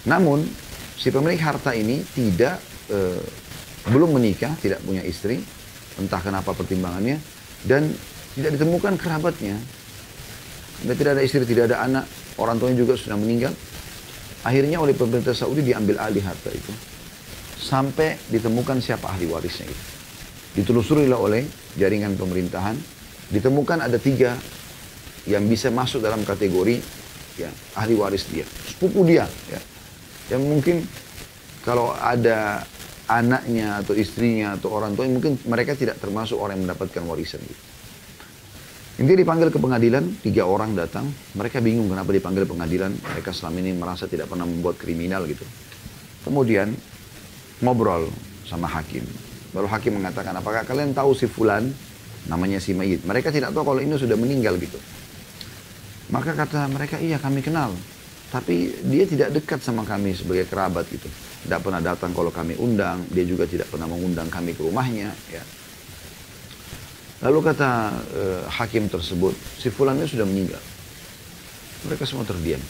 [0.03, 0.43] Namun
[0.99, 2.59] si pemilik harta ini tidak
[2.91, 3.23] uh,
[3.87, 5.39] belum menikah, tidak punya istri,
[5.95, 7.23] entah kenapa pertimbangannya,
[7.63, 7.87] dan
[8.37, 9.57] tidak ditemukan kerabatnya.
[10.85, 12.05] Dan tidak ada istri, tidak ada anak.
[12.37, 13.49] Orang tuanya juga sudah meninggal.
[14.45, 16.69] Akhirnya oleh pemerintah Saudi diambil alih harta itu.
[17.57, 19.85] Sampai ditemukan siapa ahli warisnya itu.
[20.61, 21.49] Ditelusurilah oleh
[21.81, 22.77] jaringan pemerintahan.
[23.33, 24.37] Ditemukan ada tiga
[25.25, 26.77] yang bisa masuk dalam kategori
[27.41, 28.45] ya, ahli waris dia.
[28.45, 29.25] Sepupu dia.
[29.49, 29.59] Ya.
[30.37, 30.75] Yang mungkin
[31.65, 32.63] kalau ada
[33.09, 37.76] anaknya atau istrinya atau orang tua mungkin mereka tidak termasuk orang yang mendapatkan warisan gitu.
[38.97, 41.05] Intinya dipanggil ke pengadilan, tiga orang datang.
[41.37, 42.97] Mereka bingung kenapa dipanggil pengadilan.
[42.97, 45.45] Mereka selama ini merasa tidak pernah membuat kriminal gitu.
[46.25, 46.73] Kemudian
[47.61, 48.09] ngobrol
[48.41, 49.05] sama hakim.
[49.53, 51.69] Baru hakim mengatakan, apakah kalian tahu si Fulan,
[52.25, 53.05] namanya si Mayit.
[53.05, 54.81] Mereka tidak tahu kalau ini sudah meninggal gitu.
[56.09, 57.77] Maka kata mereka, iya kami kenal.
[58.27, 61.07] Tapi dia tidak dekat sama kami sebagai kerabat gitu.
[61.45, 63.05] Tidak pernah datang kalau kami undang.
[63.13, 65.13] Dia juga tidak pernah mengundang kami ke rumahnya.
[65.31, 65.43] Ya.
[67.17, 70.61] Lalu kata uh, hakim tersebut, si fulannya sudah meninggal.
[71.89, 72.61] Mereka semua terdiam.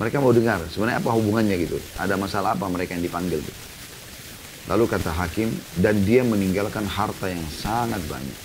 [0.00, 1.76] Mereka mau dengar, sebenarnya apa hubungannya gitu.
[2.00, 3.62] Ada masalah apa mereka yang dipanggil gitu.
[4.64, 8.38] Lalu kata hakim, dan dia meninggalkan harta yang sangat banyak.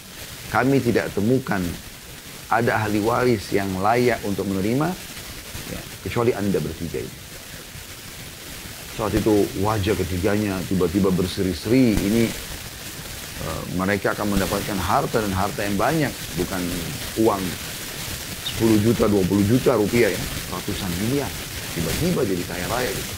[0.51, 1.63] Kami tidak temukan
[2.51, 4.91] ada ahli waris yang layak untuk menerima,
[5.71, 7.15] ya, kecuali anda bertiga ini.
[8.99, 12.27] Saat itu wajah ketiganya tiba-tiba berseri-seri, ini
[13.75, 16.61] mereka akan mendapatkan harta dan harta yang banyak, bukan
[17.23, 17.43] uang.
[18.59, 20.21] 10 juta, 20 juta rupiah ya,
[20.51, 21.31] ratusan miliar.
[21.71, 23.13] Tiba-tiba jadi kaya raya gitu.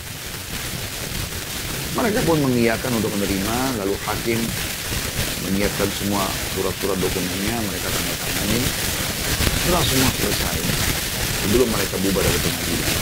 [1.98, 4.40] Mereka pun mengiyakan untuk menerima, lalu hakim
[5.50, 8.62] menyiapkan semua surat-surat dokumennya, mereka tanda tangani.
[9.66, 10.58] Setelah semua selesai,
[11.42, 12.94] sebelum mereka bubar dari pengadilan,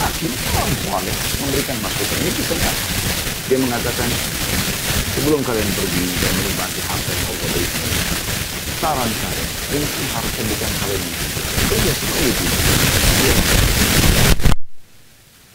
[0.00, 1.04] hakim orang
[1.42, 2.54] memberikan masukan ini kita
[3.50, 4.08] Dia mengatakan,
[5.20, 7.88] sebelum kalian pergi dan menikmati harta yang Allah berikan,
[8.80, 9.44] saran saya,
[9.76, 11.02] ini harta bukan kalian.
[11.68, 12.44] Kerja seperti itu.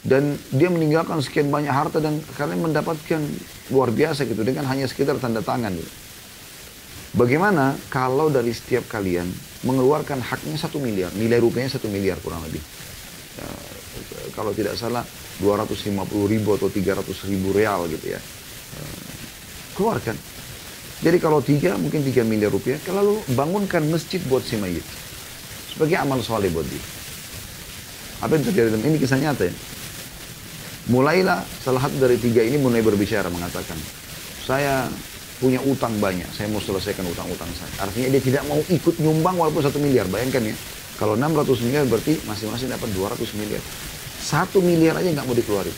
[0.05, 0.23] Dan
[0.53, 3.25] dia meninggalkan sekian banyak harta dan kalian mendapatkan
[3.73, 5.73] luar biasa gitu dengan hanya sekitar tanda tangan.
[5.73, 5.91] Gitu.
[7.17, 9.25] Bagaimana kalau dari setiap kalian
[9.65, 12.61] mengeluarkan haknya satu miliar, nilai rupiahnya satu miliar kurang lebih.
[13.41, 13.49] Ya,
[14.37, 15.01] kalau tidak salah
[15.41, 18.21] 250 ribu atau 300 ribu real gitu ya.
[19.75, 20.15] Keluarkan.
[21.03, 24.83] Jadi kalau tiga mungkin tiga miliar rupiah, kalau bangunkan masjid buat si mayit.
[25.75, 26.79] Sebagai amal soleh buat dia.
[28.23, 28.79] Apa yang terjadi?
[28.79, 29.53] Ini kisah nyata ya.
[30.87, 33.75] Mulailah salah satu dari tiga ini mulai berbicara mengatakan,
[34.45, 34.87] saya
[35.41, 37.89] punya utang banyak, saya mau selesaikan utang-utang saya.
[37.89, 40.07] Artinya dia tidak mau ikut nyumbang walaupun satu miliar.
[40.07, 40.55] Bayangkan ya,
[40.95, 43.59] kalau 600 miliar berarti masing-masing dapat 200 miliar.
[44.21, 45.75] Satu miliar aja nggak mau dikeluarin.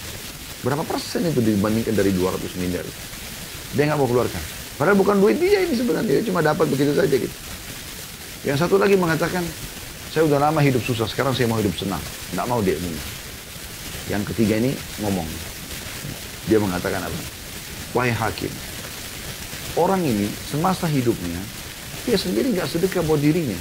[0.62, 2.86] Berapa persen itu dibandingkan dari 200 miliar?
[3.75, 4.43] Dia nggak mau keluarkan.
[4.77, 7.34] Padahal bukan duit dia ini sebenarnya, dia cuma dapat begitu saja gitu.
[8.45, 9.41] Yang satu lagi mengatakan,
[10.13, 11.99] saya udah lama hidup susah, sekarang saya mau hidup senang.
[12.38, 13.01] Nggak mau dia ini.
[14.08, 14.71] Yang ketiga ini
[15.03, 15.25] ngomong.
[16.47, 17.19] Dia mengatakan apa?
[17.91, 18.53] Wahai hakim,
[19.75, 21.41] orang ini semasa hidupnya,
[22.08, 23.58] dia sendiri nggak sedekah buat dirinya.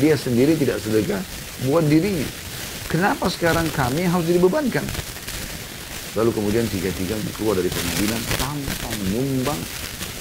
[0.00, 1.20] Dia sendiri tidak sedekah
[1.68, 2.24] buat dirinya.
[2.88, 4.84] Kenapa sekarang kami harus dibebankan?
[6.12, 9.60] Lalu kemudian tiga-tiga keluar dari pengadilan tanpa menyumbang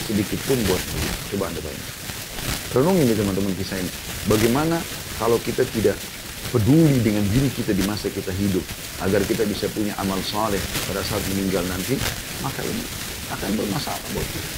[0.08, 1.14] sedikit pun buat dia.
[1.36, 1.96] Coba anda bayangkan.
[2.72, 3.92] Renungi ini teman-teman kisah ini.
[4.32, 4.80] Bagaimana
[5.20, 6.00] kalau kita tidak
[6.50, 8.66] peduli dengan diri kita di masa kita hidup
[9.06, 11.96] agar kita bisa punya amal saleh pada saat meninggal nanti
[12.42, 12.84] maka ini
[13.30, 14.52] akan bermasalah buat kita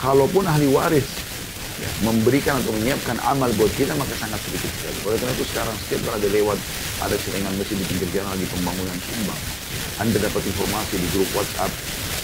[0.00, 1.06] kalaupun ahli waris
[1.78, 5.76] ya, memberikan atau menyiapkan amal buat kita maka sangat sedikit sekali oleh karena itu sekarang
[5.86, 6.58] setiap ada lewat
[7.04, 9.63] ada selingan mesin di pinggir jalan lagi pembangunan sumbang
[10.02, 11.70] anda dapat informasi di grup WhatsApp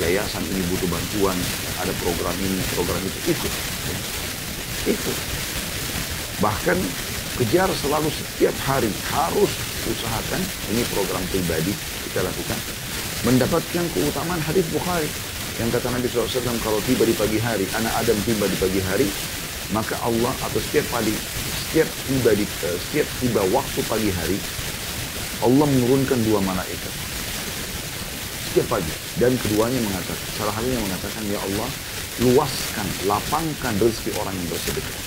[0.00, 1.36] yayasan ini butuh bantuan
[1.78, 3.52] ada program ini program itu ikut.
[3.86, 3.96] Ya.
[4.96, 5.16] ikut.
[6.40, 6.78] Bahkan
[7.38, 9.52] kejar selalu setiap hari harus
[9.86, 10.40] usahakan
[10.72, 11.72] ini program pribadi
[12.08, 12.58] kita lakukan
[13.28, 15.08] mendapatkan keutamaan hadis Bukhari.
[15.60, 19.06] Yang kata Nabi SAW kalau tiba di pagi hari anak Adam tiba di pagi hari
[19.76, 21.12] maka Allah atau setiap pagi
[21.68, 24.38] setiap tiba di uh, setiap tiba waktu pagi hari
[25.44, 26.99] Allah menurunkan dua malaikat
[28.50, 31.68] setiap pagi dan keduanya mengatakan salah satunya mengatakan ya Allah
[32.20, 34.98] luaskan lapangkan rezeki orang yang bersedekah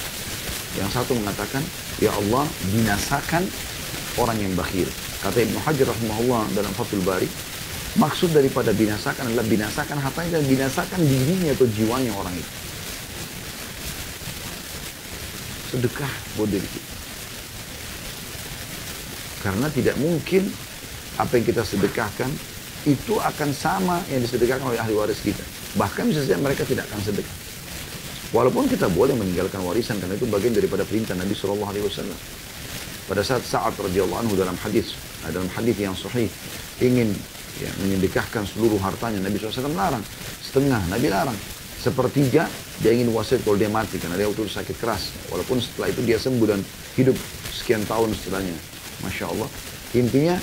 [0.79, 1.61] yang satu mengatakan
[2.01, 3.45] Ya Allah, binasakan
[4.17, 4.89] orang yang bakhil.
[5.21, 7.29] Kata Ibnu Hajar rahimahullah dalam Fathul Bari,
[7.95, 12.51] maksud daripada binasakan adalah binasakan hartanya dan binasakan dirinya atau jiwanya orang itu.
[15.73, 16.69] Sedekah buat diri.
[19.45, 20.49] Karena tidak mungkin
[21.15, 22.31] apa yang kita sedekahkan
[22.83, 25.43] itu akan sama yang disedekahkan oleh ahli waris kita.
[25.79, 27.37] Bahkan bisa saja mereka tidak akan sedekah.
[28.33, 32.19] Walaupun kita boleh meninggalkan warisan karena itu bagian daripada perintah Nabi Shallallahu Alaihi Wasallam.
[33.03, 34.95] Pada saat saat radhiyallahu anhu dalam hadis,
[35.27, 36.27] dalam hadis yang sahih
[36.81, 37.13] ingin
[37.61, 40.01] ya, menyedekahkan seluruh hartanya Nabi SAW larang
[40.41, 41.37] setengah Nabi larang
[41.77, 42.47] sepertiga
[42.79, 46.17] dia ingin wasiat kalau dia mati karena dia waktu sakit keras walaupun setelah itu dia
[46.17, 46.59] sembuh dan
[46.97, 47.15] hidup
[47.51, 48.55] sekian tahun setelahnya
[49.03, 49.49] Masya Allah
[49.93, 50.35] intinya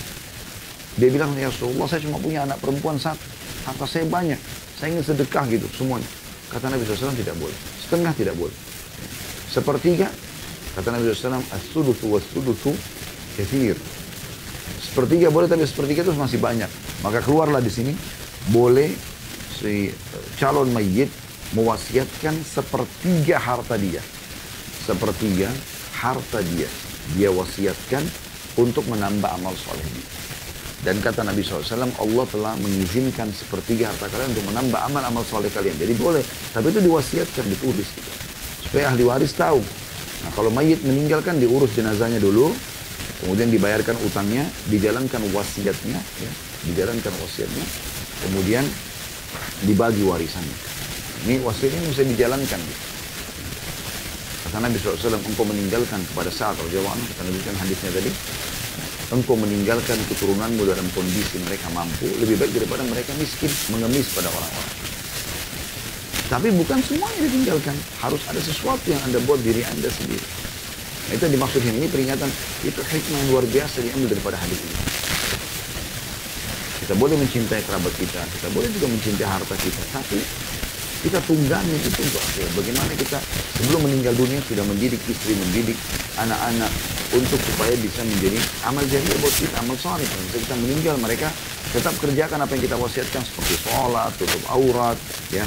[1.00, 3.24] dia bilang ya Rasulullah saya cuma punya anak perempuan satu
[3.64, 4.36] harta saya banyak
[4.76, 6.06] saya ingin sedekah gitu semuanya
[6.52, 7.56] kata Nabi SAW tidak boleh
[7.90, 8.54] setengah tidak boleh.
[9.50, 10.06] Sepertiga,
[10.78, 12.70] kata Nabi SAW, as-sudusu was-sudusu
[13.34, 13.74] kefir.
[14.78, 16.70] Sepertiga boleh, tapi sepertiga itu masih banyak.
[17.02, 17.90] Maka keluarlah di sini,
[18.54, 18.94] boleh
[19.58, 19.90] si
[20.38, 21.10] calon mayit
[21.58, 23.98] mewasiatkan sepertiga harta dia.
[24.86, 25.50] Sepertiga
[25.98, 26.70] harta dia.
[27.18, 28.06] Dia wasiatkan
[28.54, 30.19] untuk menambah amal solehnya.
[30.80, 35.76] Dan kata Nabi SAW, Allah telah mengizinkan sepertiga harta kalian untuk menambah amal-amal soleh kalian.
[35.76, 36.24] Jadi boleh,
[36.56, 37.84] tapi itu diwasiatkan, ditulis.
[37.84, 38.10] Gitu.
[38.64, 39.60] Supaya ahli waris tahu.
[40.24, 42.48] Nah kalau mayit meninggalkan diurus jenazahnya dulu,
[43.20, 46.32] kemudian dibayarkan utangnya, dijalankan wasiatnya, ya,
[46.72, 47.64] dijalankan wasiatnya,
[48.24, 48.64] kemudian
[49.68, 50.56] dibagi warisannya.
[51.28, 52.56] Ini wasiatnya bisa dijalankan.
[52.56, 52.82] Gitu.
[54.48, 58.10] Kata Nabi SAW, engkau meninggalkan kepada saat, Rasulullah, kita menunjukkan hadisnya tadi,
[59.10, 64.70] engkau meninggalkan keturunanmu dalam kondisi mereka mampu, lebih baik daripada mereka miskin, mengemis pada orang-orang.
[66.30, 67.74] Tapi bukan semuanya ditinggalkan.
[67.98, 70.22] Harus ada sesuatu yang Anda buat diri Anda sendiri.
[71.10, 72.30] Nah, itu yang dimaksud ini peringatan
[72.62, 74.78] itu hikmah yang luar biasa diambil daripada hadis ini.
[76.86, 80.22] Kita boleh mencintai kerabat kita, kita boleh juga mencintai harta kita, tapi
[81.00, 82.44] kita tunggangi itu untuk apa?
[82.60, 83.18] Bagaimana kita
[83.56, 85.76] sebelum meninggal dunia sudah mendidik istri, mendidik
[86.20, 86.68] anak-anak
[87.16, 90.04] untuk supaya bisa menjadi amal jariah buat kita, amal saleh.
[90.04, 91.28] Ketika kita meninggal mereka
[91.72, 94.98] tetap kerjakan apa yang kita wasiatkan seperti sholat, tutup aurat,
[95.32, 95.44] ya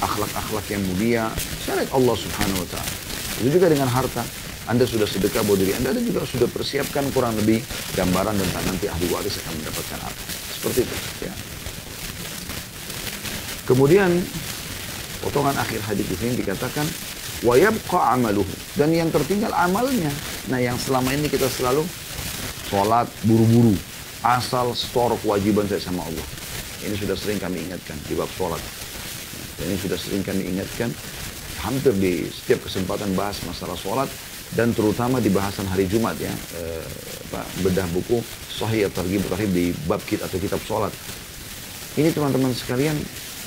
[0.00, 1.28] akhlak-akhlak yang mulia,
[1.62, 2.92] syariat Allah Subhanahu wa taala.
[3.44, 4.24] Itu juga dengan harta.
[4.68, 7.58] Anda sudah sedekah buat diri Anda dan juga sudah persiapkan kurang lebih
[7.98, 10.22] gambaran tentang nanti ahli waris akan mendapatkan apa.
[10.54, 10.96] Seperti itu.
[11.26, 11.34] Ya.
[13.66, 14.10] Kemudian
[15.20, 16.84] potongan akhir hadis di sini dikatakan
[17.44, 20.12] wa yabqa amaluhu dan yang tertinggal amalnya.
[20.48, 21.84] Nah, yang selama ini kita selalu
[22.68, 23.74] sholat buru-buru
[24.20, 26.26] asal store kewajiban saya sama Allah.
[26.80, 28.60] Ini sudah sering kami ingatkan di bab sholat.
[29.60, 30.88] Ini sudah sering kami ingatkan
[31.60, 34.08] hampir di setiap kesempatan bahas masalah sholat
[34.56, 36.84] dan terutama di bahasan hari Jumat ya eh,
[37.60, 40.92] bedah buku Sahih Targhib Tarhib di bab kita atau kitab sholat.
[42.00, 42.96] Ini teman-teman sekalian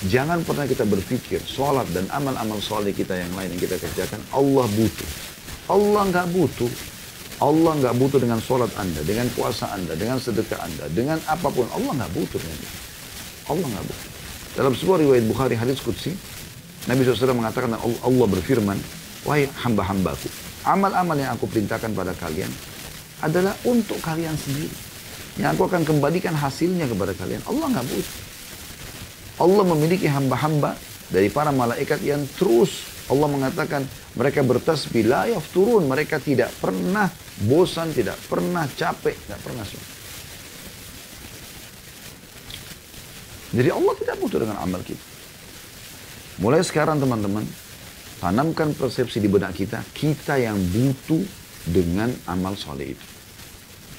[0.07, 4.67] jangan pernah kita berpikir sholat dan amal-amal sholat kita yang lain yang kita kerjakan Allah
[4.67, 5.09] butuh.
[5.71, 6.71] Allah nggak butuh.
[7.43, 11.67] Allah nggak butuh dengan sholat Anda, dengan puasa Anda, dengan sedekah Anda, dengan apa pun.
[11.71, 12.77] Allah nggak butuh dengan itu.
[13.51, 14.09] Allah nggak butuh.
[14.53, 16.13] Dalam sebuah riwayat Bukhari hadis Qudsi,
[16.87, 18.77] Nabi SAW mengatakan Allah berfirman,
[19.23, 20.27] Wahai hamba-hambaku,
[20.67, 22.51] amal-amal yang aku perintahkan pada kalian
[23.23, 24.71] adalah untuk kalian sendiri.
[25.39, 27.39] Yang aku akan kembalikan hasilnya kepada kalian.
[27.47, 28.32] Allah nggak butuh.
[29.41, 30.77] Allah memiliki hamba-hamba
[31.09, 33.83] dari para malaikat yang terus Allah mengatakan
[34.17, 37.09] mereka bertasbih la yafturun mereka tidak pernah
[37.45, 39.93] bosan tidak pernah capek tidak pernah semua
[43.53, 45.05] Jadi Allah tidak butuh dengan amal kita.
[46.41, 47.45] Mulai sekarang teman-teman,
[48.17, 51.21] tanamkan persepsi di benak kita, kita yang butuh
[51.69, 53.12] dengan amal soleh itu.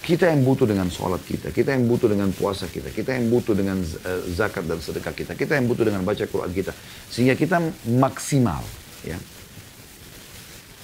[0.05, 3.57] Kita yang butuh dengan sholat kita, kita yang butuh dengan puasa kita, kita yang butuh
[3.57, 6.77] dengan eh, zakat dan sedekah kita, kita yang butuh dengan baca Quran kita.
[7.09, 7.57] Sehingga kita
[7.88, 8.61] maksimal.
[9.01, 9.17] Ya.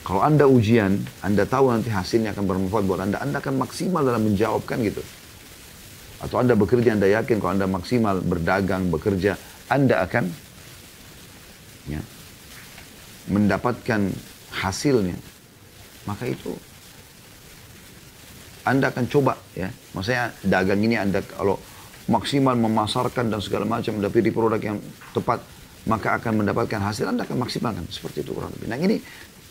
[0.08, 4.24] Kalau Anda ujian, Anda tahu nanti hasilnya akan bermanfaat buat Anda, Anda akan maksimal dalam
[4.24, 5.04] menjawabkan gitu.
[6.24, 9.36] Atau Anda bekerja, Anda yakin kalau Anda maksimal berdagang, bekerja,
[9.68, 10.32] Anda akan
[11.92, 12.00] ya,
[13.28, 14.00] mendapatkan
[14.64, 15.20] hasilnya.
[16.08, 16.56] Maka itu
[18.64, 19.72] Anda akan coba ya.
[19.96, 21.56] Maksudnya dagang ini Anda kalau
[22.10, 24.78] maksimal memasarkan dan segala macam, mendapati produk yang
[25.14, 25.40] tepat,
[25.86, 27.84] maka akan mendapatkan hasil Anda akan maksimalkan.
[27.88, 28.68] Seperti itu kurang lebih.
[28.68, 28.96] Nah ini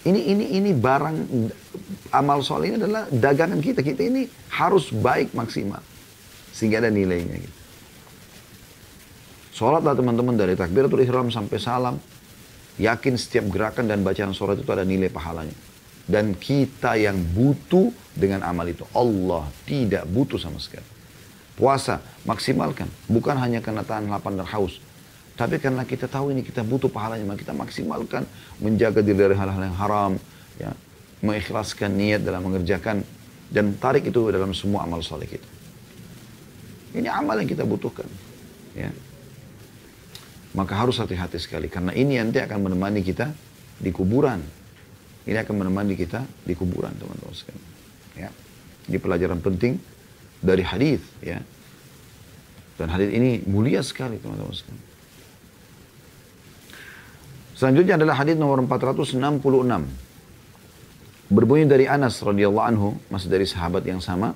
[0.07, 1.17] ini ini ini barang
[2.15, 3.83] amal soal ini adalah dagangan kita.
[3.83, 5.81] Kita ini harus baik maksimal.
[6.55, 7.57] Sehingga ada nilainya gitu.
[9.59, 11.99] Sholatlah teman-teman dari takbiratul ihram sampai salam.
[12.79, 15.51] Yakin setiap gerakan dan bacaan sholat itu ada nilai pahalanya.
[16.09, 18.81] Dan kita yang butuh dengan amal itu.
[18.97, 20.85] Allah tidak butuh sama sekali.
[21.53, 22.89] Puasa, maksimalkan.
[23.05, 24.81] Bukan hanya karena tahan lapar dan haus.
[25.37, 27.29] Tapi karena kita tahu ini kita butuh pahalanya.
[27.29, 28.25] Maka kita maksimalkan.
[28.57, 30.11] Menjaga diri dari hal-hal yang haram.
[30.57, 30.73] Ya,
[31.21, 33.05] mengikhlaskan niat dalam mengerjakan.
[33.53, 35.45] Dan tarik itu dalam semua amal soleh kita.
[36.97, 38.09] Ini amal yang kita butuhkan.
[38.73, 38.89] Ya.
[40.57, 41.69] Maka harus hati-hati sekali.
[41.69, 43.29] Karena ini nanti akan menemani kita
[43.77, 44.41] di kuburan.
[45.29, 47.65] Ini akan menemani kita di kuburan, teman-teman sekalian.
[48.17, 48.33] Ya.
[48.89, 49.77] Ini pelajaran penting
[50.41, 51.37] dari hadis, ya.
[52.81, 54.89] Dan hadis ini mulia sekali, teman-teman sekalian.
[57.53, 59.21] Selanjutnya adalah hadis nomor 466.
[61.29, 64.33] Berbunyi dari Anas radhiyallahu anhu, masih dari sahabat yang sama.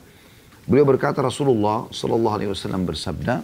[0.70, 3.42] Beliau berkata Rasulullah sallallahu alaihi wasallam bersabda,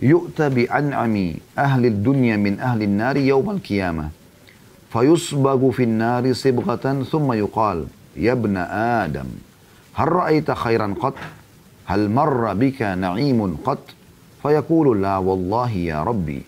[0.00, 4.21] "Yu'ta bi an'ami ahli dunya min ahli an-nari yawm al-qiyamah.
[4.92, 8.56] فيصبغ في النار صبغة ثم يقال يا ابن
[9.00, 9.28] آدم
[9.94, 11.14] هل رأيت خيرا قط؟
[11.84, 13.84] هل مر بك نعيم قط؟
[14.42, 16.42] فيقول لا والله يا ربي.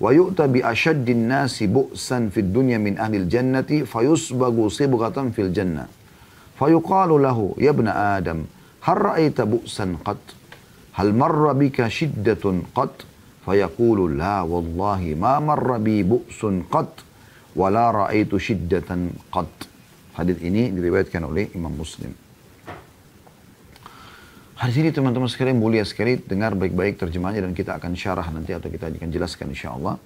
[0.00, 5.86] ويؤتى بأشد الناس بؤسا في الدنيا من أهل الجنة فيصبغ صبغة في الجنة.
[6.58, 8.44] فيقال له يا ابن آدم
[8.80, 10.24] هل رأيت بؤسا قط؟
[10.92, 12.44] هل مر بك شدة
[12.74, 13.04] قط؟
[13.44, 16.94] فيقول لا والله ما مر بي بؤس قط.
[17.56, 19.48] wala ra'aitu shiddatan qad.
[20.14, 22.12] Hadis ini diriwayatkan oleh Imam Muslim.
[24.56, 28.72] Hadis ini teman-teman sekalian mulia sekali dengar baik-baik terjemahnya dan kita akan syarah nanti atau
[28.72, 29.96] kita akan jelaskan insyaallah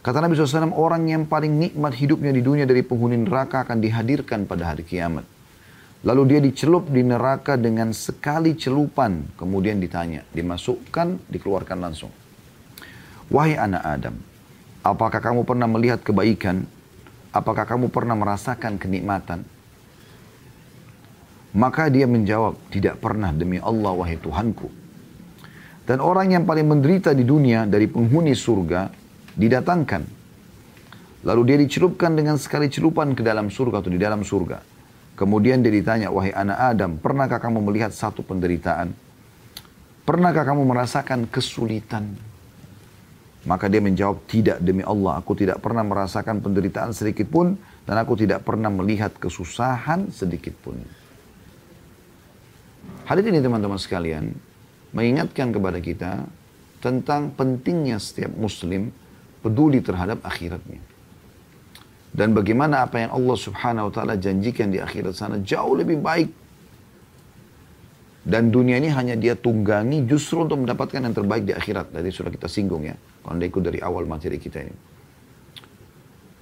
[0.00, 4.48] Kata Nabi SAW, orang yang paling nikmat hidupnya di dunia dari penghuni neraka akan dihadirkan
[4.48, 5.28] pada hari kiamat.
[6.08, 12.08] Lalu dia dicelup di neraka dengan sekali celupan, kemudian ditanya, dimasukkan, dikeluarkan langsung.
[13.28, 14.16] Wahai anak Adam,
[14.84, 16.64] apakah kamu pernah melihat kebaikan?
[17.30, 19.46] Apakah kamu pernah merasakan kenikmatan?
[21.50, 24.70] Maka dia menjawab, tidak pernah demi Allah wahai Tuhanku.
[25.86, 28.86] Dan orang yang paling menderita di dunia dari penghuni surga
[29.34, 30.02] didatangkan.
[31.26, 34.62] Lalu dia dicelupkan dengan sekali celupan ke dalam surga atau di dalam surga.
[35.18, 38.94] Kemudian dia ditanya, wahai anak Adam, pernahkah kamu melihat satu penderitaan?
[40.06, 42.29] Pernahkah kamu merasakan kesulitan?
[43.48, 47.56] Maka dia menjawab, tidak demi Allah, aku tidak pernah merasakan penderitaan sedikit pun,
[47.88, 50.76] dan aku tidak pernah melihat kesusahan sedikit pun.
[53.08, 54.30] Hadis ini teman-teman sekalian
[54.92, 56.12] mengingatkan kepada kita
[56.84, 58.92] tentang pentingnya setiap muslim
[59.40, 60.80] peduli terhadap akhiratnya.
[62.10, 66.30] Dan bagaimana apa yang Allah subhanahu wa ta'ala janjikan di akhirat sana jauh lebih baik.
[68.20, 71.96] Dan dunia ini hanya dia tunggangi justru untuk mendapatkan yang terbaik di akhirat.
[71.96, 72.96] Tadi sudah kita singgung ya.
[73.24, 74.76] Ikut dari awal materi kita ini.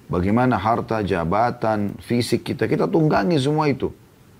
[0.09, 2.65] Bagaimana harta, jabatan, fisik kita.
[2.67, 3.93] Kita tunggangi semua itu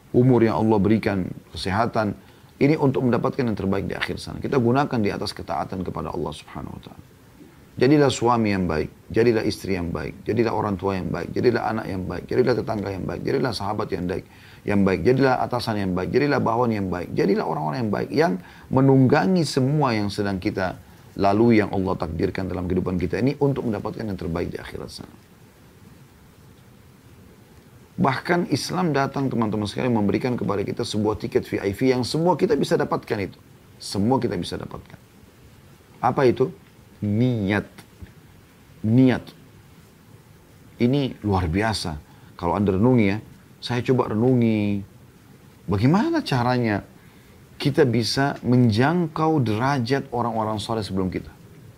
[0.10, 2.18] umur yang Allah berikan, kesehatan,
[2.60, 4.42] ini untuk mendapatkan yang terbaik di akhir sana.
[4.42, 7.06] Kita gunakan di atas ketaatan kepada Allah Subhanahu wa taala.
[7.80, 11.88] Jadilah suami yang baik, jadilah istri yang baik, jadilah orang tua yang baik, jadilah anak
[11.88, 14.26] yang baik, jadilah tetangga yang baik, jadilah sahabat yang baik,
[14.68, 18.34] yang baik, jadilah atasan yang baik, jadilah bawahan yang baik, jadilah orang-orang yang baik yang
[18.68, 20.76] menunggangi semua yang sedang kita
[21.16, 25.16] lalui yang Allah takdirkan dalam kehidupan kita ini untuk mendapatkan yang terbaik di akhirat sana.
[27.96, 32.76] Bahkan Islam datang teman-teman sekalian memberikan kepada kita sebuah tiket VIP yang semua kita bisa
[32.76, 33.40] dapatkan itu.
[33.80, 35.00] Semua kita bisa dapatkan.
[36.04, 36.52] Apa itu?
[37.00, 37.68] Niat.
[38.84, 39.26] Niat.
[40.80, 42.00] Ini luar biasa.
[42.40, 43.18] Kalau Anda renungi ya,
[43.60, 44.80] saya coba renungi
[45.68, 46.84] bagaimana caranya
[47.60, 51.28] kita bisa menjangkau derajat orang-orang soleh sebelum kita.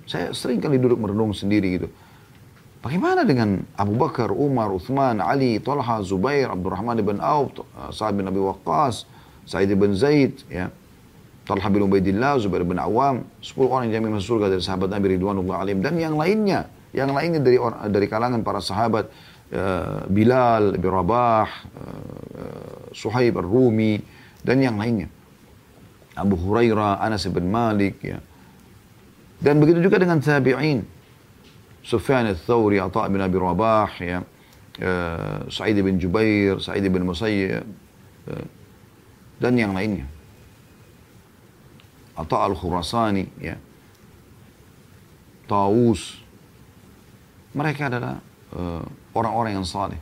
[0.06, 1.90] Saya sering kali duduk merenung sendiri gitu.
[2.82, 7.54] Bagaimana dengan Abu Bakar, Umar, Uthman, Ali, Talha, Zubair, Abdurrahman bin Auf,
[7.94, 9.06] Sa'ad bin Abi Waqqas,
[9.46, 10.74] Sa'id bin Zaid, ya.
[11.42, 15.18] Talha bin Ubaidillah, Zubair bin Awam, 10 orang yang jamin masuk surga dari sahabat Nabi
[15.18, 17.58] Ridwanullah alim dan yang lainnya, yang lainnya dari
[17.90, 19.10] dari kalangan para sahabat
[19.52, 23.98] uh, Bilal bin Rabah, uh, Suhaib Ar-Rumi
[24.46, 25.10] dan yang lainnya.
[26.14, 28.20] Abu Hurairah, Anas bin Malik, ya.
[29.42, 30.86] Dan begitu juga dengan tabi'in,
[31.82, 37.66] Sufyan al-Thawri, Atta' bin Abi Rabah, ya, uh, Sa'id bin Jubair, Sa'id bin Musayyib,
[38.30, 38.46] uh,
[39.42, 40.06] dan yang lainnya.
[42.22, 43.58] Atta' al-Khurasani, ya.
[45.50, 46.22] Taus.
[47.52, 48.22] Mereka adalah
[48.56, 48.84] eh,
[49.18, 50.00] orang-orang uh, yang saleh.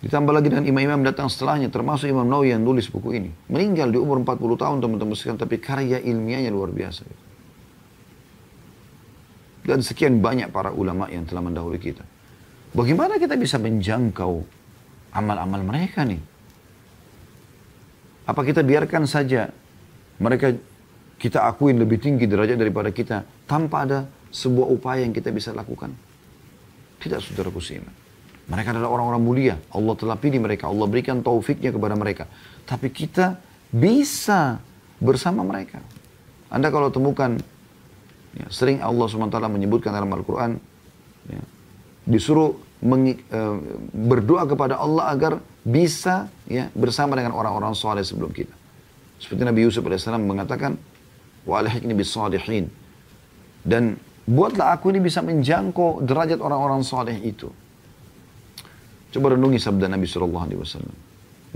[0.00, 3.30] Ditambah lagi dengan imam-imam datang setelahnya, termasuk Imam Nawawi yang nulis buku ini.
[3.50, 7.02] Meninggal di umur 40 tahun teman-teman sekalian, tapi karya ilmiahnya luar biasa.
[9.66, 12.06] Dan sekian banyak para ulama yang telah mendahului kita.
[12.70, 14.46] Bagaimana kita bisa menjangkau
[15.10, 16.22] amal-amal mereka nih?
[18.30, 19.50] Apa kita biarkan saja
[20.20, 20.52] mereka
[21.16, 23.98] kita akuin lebih tinggi derajat daripada kita tanpa ada
[24.32, 25.92] sebuah upaya yang kita bisa lakukan?
[27.00, 27.92] Tidak saudaraku seiman.
[28.46, 29.54] Mereka adalah orang-orang mulia.
[29.74, 30.70] Allah telah pilih mereka.
[30.70, 32.30] Allah berikan taufiknya kepada mereka.
[32.62, 33.42] Tapi kita
[33.74, 34.62] bisa
[35.02, 35.82] bersama mereka.
[36.46, 37.36] Anda kalau temukan
[38.36, 40.60] Ya, sering Allah SWT menyebutkan dalam Al-Quran,
[41.32, 41.42] ya,
[42.04, 43.56] disuruh mengi, uh,
[43.96, 45.32] berdoa kepada Allah agar
[45.64, 48.52] bisa ya, bersama dengan orang-orang soleh sebelum kita.
[49.16, 50.76] Seperti Nabi Yusuf AS mengatakan,
[51.96, 52.68] bis salihin.
[53.66, 53.96] Dan
[54.28, 57.50] buatlah aku ini bisa menjangkau derajat orang-orang soleh itu.
[59.10, 60.84] Coba renungi sabda Nabi SAW.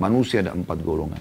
[0.00, 1.20] Manusia ada empat golongan.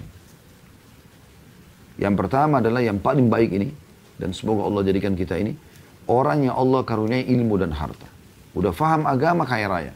[2.00, 3.68] Yang pertama adalah yang paling baik ini,
[4.16, 5.52] dan semoga Allah jadikan kita ini
[6.08, 8.08] orang yang Allah karuniai ilmu dan harta.
[8.56, 9.94] Udah faham agama kaya raya.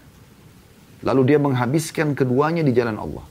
[1.01, 3.25] Lalu dia menghabiskan keduanya di jalan Allah.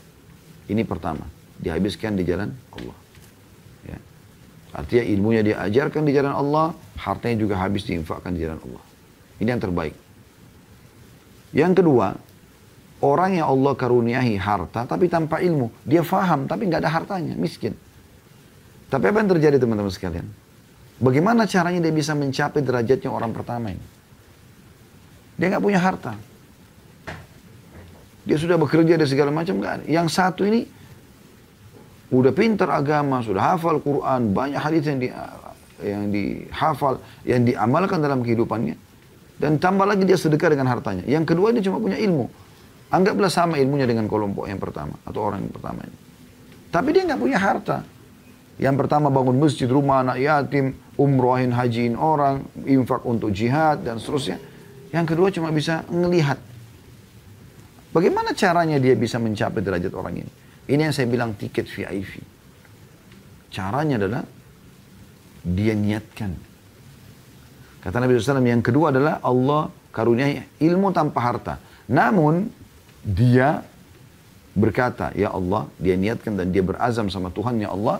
[0.68, 1.26] Ini pertama,
[1.61, 3.02] dihabiskan di jalan Allah.
[4.74, 4.82] Ya.
[4.82, 8.84] Artinya ilmunya dia ajarkan di jalan Allah, hartanya juga habis diinfakkan di jalan Allah.
[9.38, 9.95] Ini yang terbaik.
[11.53, 12.17] Yang kedua,
[13.05, 15.69] orang yang Allah karuniai harta tapi tanpa ilmu.
[15.86, 17.78] Dia faham tapi nggak ada hartanya, miskin.
[18.89, 20.26] Tapi apa yang terjadi teman-teman sekalian?
[21.01, 23.86] Bagaimana caranya dia bisa mencapai derajatnya orang pertama ini?
[25.38, 26.13] Dia nggak punya harta.
[28.24, 29.84] Dia sudah bekerja dan segala macam ada.
[29.84, 30.63] Yang satu ini
[32.11, 35.07] udah pintar agama, sudah hafal Quran, banyak hadis yang di
[35.83, 38.75] yang dihafal, yang diamalkan dalam kehidupannya.
[39.37, 41.03] Dan tambah lagi dia sedekah dengan hartanya.
[41.03, 42.31] Yang kedua dia cuma punya ilmu.
[42.93, 45.97] Anggaplah sama ilmunya dengan kelompok yang pertama atau orang yang pertama ini.
[46.69, 47.77] Tapi dia nggak punya harta.
[48.61, 54.37] Yang pertama bangun masjid, rumah anak yatim, umrohin, hajiin orang, infak untuk jihad dan seterusnya.
[54.93, 56.37] Yang kedua cuma bisa ngelihat.
[57.89, 60.31] Bagaimana caranya dia bisa mencapai derajat orang ini?
[60.64, 62.24] Ini yang saya bilang tiket VIP.
[63.51, 64.24] Caranya adalah
[65.43, 66.32] dia niatkan.
[67.84, 71.53] Kata Nabi SAW yang kedua adalah Allah karuniai ilmu tanpa harta.
[71.91, 72.47] Namun
[73.03, 73.59] dia
[74.55, 77.99] berkata, Ya Allah, dia niatkan dan dia berazam sama Tuhan, Ya Allah,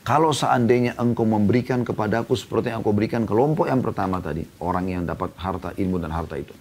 [0.00, 5.02] kalau seandainya engkau memberikan kepadaku seperti yang engkau berikan kelompok yang pertama tadi, orang yang
[5.04, 6.56] dapat harta, ilmu dan harta itu.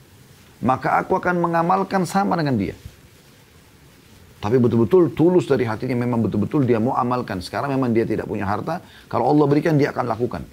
[0.59, 2.75] Maka aku akan mengamalkan sama dengan dia.
[4.39, 7.43] Tapi betul-betul tulus dari hatinya memang betul-betul dia mau amalkan.
[7.43, 8.79] Sekarang memang dia tidak punya harta.
[9.11, 10.43] Kalau Allah berikan dia akan lakukan.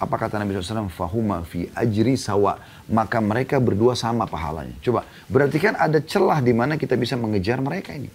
[0.00, 0.86] Apa kata Nabi SAW?
[0.86, 2.62] Fahuma fi ajri sawa.
[2.86, 4.78] Maka mereka berdua sama pahalanya.
[4.86, 8.08] Coba, berarti kan ada celah di mana kita bisa mengejar mereka ini.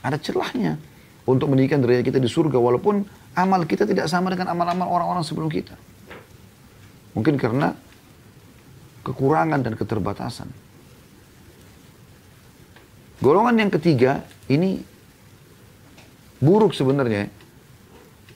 [0.00, 0.80] Ada celahnya
[1.28, 2.56] untuk meninggikan derajat kita di surga.
[2.56, 3.04] Walaupun
[3.36, 5.76] amal kita tidak sama dengan amal-amal orang-orang sebelum kita.
[7.12, 7.76] Mungkin karena
[9.04, 10.48] kekurangan dan keterbatasan.
[13.18, 14.78] Golongan yang ketiga ini
[16.38, 17.26] buruk sebenarnya.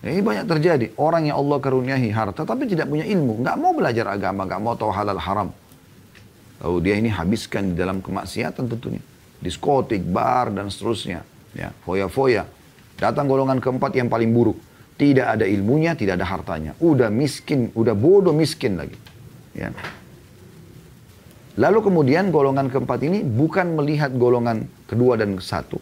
[0.03, 0.87] Ini banyak terjadi.
[0.99, 3.47] Orang yang Allah karuniai harta tapi tidak punya ilmu.
[3.47, 5.49] Nggak mau belajar agama, nggak mau tahu halal haram.
[6.63, 9.03] Lalu dia ini habiskan di dalam kemaksiatan tentunya.
[9.39, 11.23] Diskotik, bar, dan seterusnya.
[11.55, 12.47] Ya, foya-foya.
[12.99, 14.59] Datang golongan keempat yang paling buruk.
[14.99, 16.73] Tidak ada ilmunya, tidak ada hartanya.
[16.79, 18.95] Udah miskin, udah bodoh miskin lagi.
[19.55, 19.75] Ya.
[21.61, 25.77] Lalu kemudian golongan keempat ini bukan melihat golongan kedua dan satu,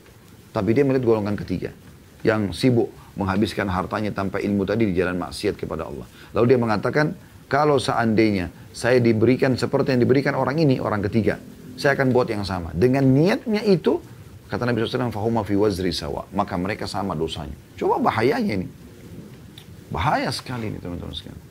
[0.51, 1.71] tapi dia melihat golongan ketiga
[2.27, 6.07] yang sibuk menghabiskan hartanya tanpa ilmu tadi di jalan maksiat kepada Allah.
[6.35, 7.15] Lalu dia mengatakan,
[7.47, 11.39] kalau seandainya saya diberikan seperti yang diberikan orang ini, orang ketiga,
[11.79, 12.71] saya akan buat yang sama.
[12.75, 13.99] Dengan niatnya itu,
[14.51, 16.27] kata Nabi SAW, fahuma fi wazri sawa.
[16.35, 17.55] Maka mereka sama dosanya.
[17.79, 18.69] Coba bahayanya ini.
[19.91, 21.43] Bahaya sekali ini teman-teman sekalian.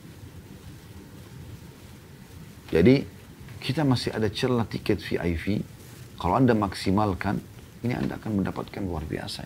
[2.70, 3.19] Jadi
[3.60, 5.60] kita masih ada celah tiket VIP.
[6.16, 7.38] Kalau Anda maksimalkan,
[7.84, 9.44] ini Anda akan mendapatkan luar biasa.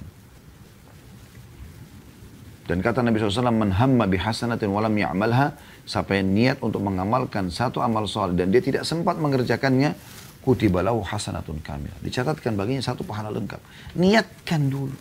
[2.64, 5.52] Dan kata Nabi SAW, Man hamma bihasanatin walam ya'malha,
[5.84, 9.92] siapa yang niat untuk mengamalkan satu amal soleh dan dia tidak sempat mengerjakannya,
[10.40, 11.92] kutibalahu hasanatun kamil.
[12.00, 13.60] Dicatatkan baginya satu pahala lengkap.
[14.00, 14.96] Niatkan dulu.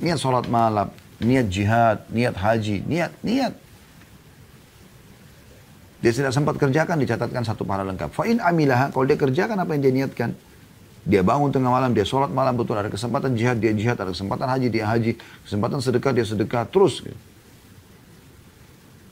[0.00, 0.88] Niat sholat malam,
[1.20, 3.52] niat jihad, niat haji, niat, niat.
[6.00, 8.08] Dia tidak sempat kerjakan, dicatatkan satu pahala lengkap.
[8.16, 10.32] Fa'in amilah, kalau dia kerjakan apa yang dia niatkan.
[11.04, 14.48] Dia bangun tengah malam, dia sholat malam, betul ada kesempatan jihad, dia jihad, ada kesempatan
[14.48, 15.16] haji, dia haji.
[15.44, 17.04] Kesempatan sedekah, dia sedekah, terus.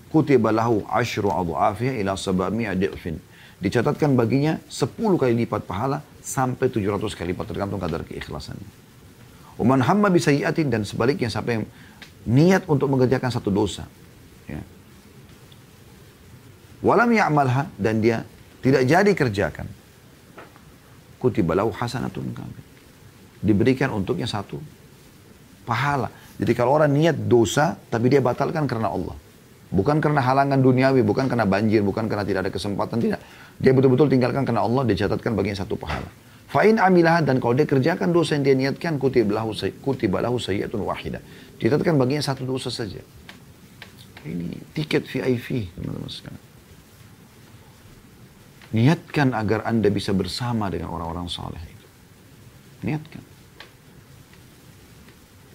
[0.08, 3.20] Kutiba lahu ashru adu'afiyah ila sabami adi'fin.
[3.60, 8.68] Dicatatkan baginya 10 kali lipat pahala sampai 700 kali lipat tergantung kadar keikhlasannya.
[9.60, 11.68] Uman hamma bisayiatin dan sebaliknya yang
[12.24, 13.84] niat untuk mengerjakan satu dosa.
[14.46, 14.62] Ya
[16.78, 18.22] Walam ya'malha dan dia
[18.62, 19.66] tidak jadi kerjakan.
[21.18, 22.62] Kutibalahu hasanatun kami.
[23.42, 24.62] Diberikan untuknya satu
[25.66, 26.10] pahala.
[26.38, 29.18] Jadi kalau orang niat dosa tapi dia batalkan karena Allah.
[29.68, 33.20] Bukan karena halangan duniawi, bukan karena banjir, bukan karena tidak ada kesempatan, tidak.
[33.60, 36.08] Dia betul-betul tinggalkan karena Allah, dicatatkan bagian satu pahala.
[36.48, 39.52] Fa'in amilah dan kalau dia kerjakan dosa yang dia niatkan, kutibalahu,
[39.84, 41.20] kutibalahu sayyatun wahidah.
[41.60, 43.04] Dicatatkan bagian satu dosa saja.
[44.24, 46.47] Ini tiket VIP, teman-teman sekalian.
[48.68, 51.86] Niatkan agar Anda bisa bersama dengan orang-orang saleh itu.
[52.84, 53.24] Niatkan.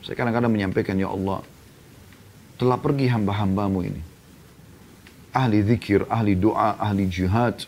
[0.03, 1.45] Saya kadang-kadang menyampaikan, Ya Allah,
[2.57, 4.01] telah pergi hamba-hambamu ini.
[5.31, 7.65] Ahli zikir, ahli doa, ahli jihad.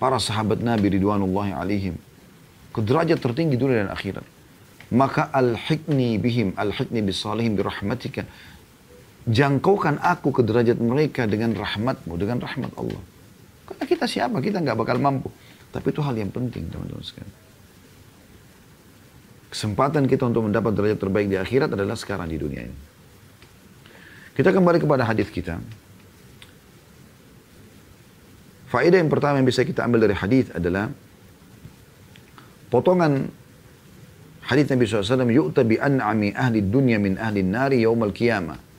[0.00, 1.94] Para sahabat Nabi Ridwanullahi alaihim.
[2.72, 4.24] Ke derajat tertinggi dunia dan akhirat.
[4.90, 8.26] Maka al-hikni bihim, al-hikni bisalihim birahmatika.
[9.28, 13.02] Jangkaukan aku ke derajat mereka dengan rahmatmu, dengan rahmat Allah.
[13.66, 14.38] Karena kita siapa?
[14.42, 15.30] Kita nggak bakal mampu.
[15.72, 17.32] Tapi itu hal yang penting, teman-teman sekalian.
[19.52, 22.78] Kesempatan kita untuk mendapat derajat terbaik di akhirat adalah sekarang di dunia ini.
[24.32, 25.60] Kita kembali kepada hadis kita.
[28.72, 30.88] Faedah yang pertama yang bisa kita ambil dari hadis adalah
[32.72, 33.28] potongan
[34.48, 38.71] hadis Nabi SAW yu'ta bi an'ami ahli dunya min ahli nari yawmal qiyamah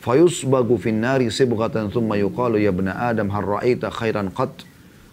[0.00, 4.64] fayusbagu fin nari sibghatan thumma yuqalu ya ibna adam hal ra'aita khairan qat?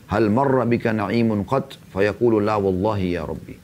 [0.07, 1.75] Hal marra bika na'imun qat?
[1.91, 3.55] Fayaqulu la wallahi ya rabbi.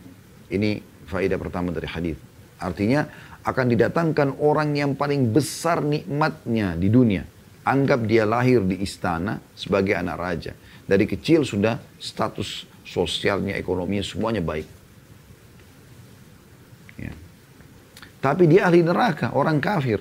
[0.51, 2.19] Ini faedah pertama dari hadis.
[2.59, 3.07] Artinya
[3.43, 7.24] akan didatangkan orang yang paling besar nikmatnya di dunia.
[7.63, 10.51] Anggap dia lahir di istana sebagai anak raja.
[10.84, 14.67] Dari kecil sudah status sosialnya ekonominya semuanya baik.
[16.93, 17.09] Ya.
[18.21, 19.97] tapi dia ahli neraka orang kafir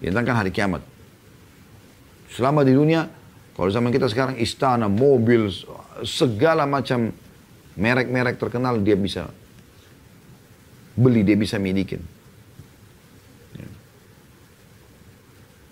[0.00, 0.82] Ditantangkan hari kiamat.
[2.32, 3.08] Selama di dunia,
[3.56, 5.48] kalau zaman kita sekarang istana, mobil,
[6.04, 7.14] segala macam
[7.76, 9.28] Merek-merek terkenal dia bisa
[10.96, 12.00] beli, dia bisa milikin.
[13.52, 13.68] Ya.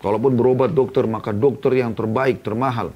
[0.05, 2.93] Kalaupun berobat dokter, maka dokter yang terbaik, termahal.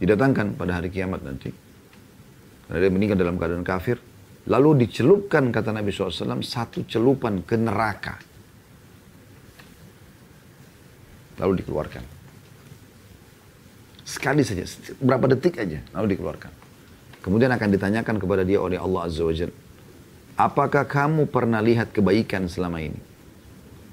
[0.00, 1.52] Didatangkan pada hari kiamat nanti.
[2.64, 4.00] Karena dia meninggal dalam keadaan kafir.
[4.48, 8.16] Lalu dicelupkan, kata Nabi SAW, satu celupan ke neraka.
[11.38, 12.04] Lalu dikeluarkan.
[14.04, 14.68] Sekali saja,
[15.00, 16.52] berapa detik aja, lalu dikeluarkan.
[17.24, 19.32] Kemudian akan ditanyakan kepada dia oleh Allah Azza wa.
[20.34, 23.00] Apakah kamu pernah lihat kebaikan selama ini?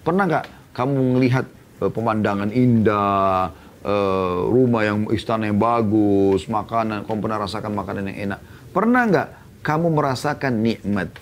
[0.03, 1.45] Pernah nggak kamu melihat
[1.79, 8.19] uh, pemandangan indah, uh, rumah yang istana yang bagus, makanan, kamu pernah rasakan makanan yang
[8.33, 8.39] enak?
[8.75, 9.27] Pernah nggak
[9.63, 11.13] kamu merasakan nikmat?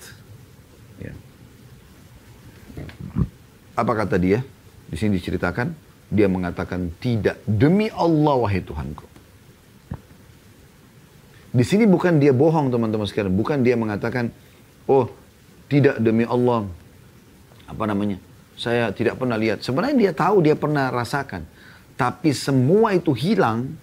[0.97, 1.13] Ya.
[3.75, 4.41] Apa kata dia?
[4.89, 9.05] Di sini diceritakan, dia mengatakan tidak demi Allah wahai Tuhanku.
[11.49, 13.33] Di sini bukan dia bohong teman-teman sekalian.
[13.33, 14.29] Bukan dia mengatakan,
[14.85, 15.09] oh
[15.69, 16.65] tidak demi Allah.
[17.65, 18.21] Apa namanya?
[18.53, 19.65] Saya tidak pernah lihat.
[19.65, 21.45] Sebenarnya dia tahu, dia pernah rasakan.
[21.97, 23.73] Tapi semua itu hilang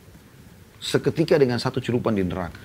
[0.79, 2.63] seketika dengan satu celupan di neraka.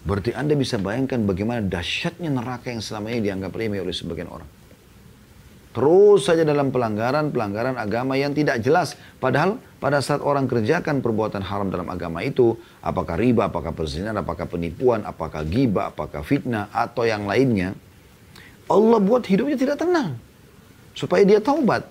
[0.00, 4.59] Berarti Anda bisa bayangkan bagaimana dahsyatnya neraka yang selama ini dianggap remeh oleh sebagian orang.
[5.70, 8.98] Terus saja dalam pelanggaran-pelanggaran agama yang tidak jelas.
[9.22, 14.50] Padahal pada saat orang kerjakan perbuatan haram dalam agama itu, apakah riba, apakah perzinahan, apakah
[14.50, 17.78] penipuan, apakah gibah, apakah fitnah, atau yang lainnya,
[18.66, 20.18] Allah buat hidupnya tidak tenang.
[20.90, 21.86] Supaya dia taubat.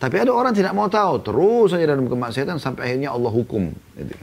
[0.00, 3.76] Tapi ada orang tidak mau tahu, terus saja dalam kemaksiatan sampai akhirnya Allah hukum.
[3.96, 4.16] Gitu.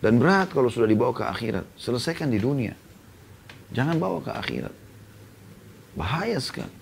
[0.00, 1.64] Dan berat kalau sudah dibawa ke akhirat.
[1.76, 2.72] Selesaikan di dunia.
[3.72, 4.79] Jangan bawa ke akhirat.
[5.94, 6.72] Bahaya sekali.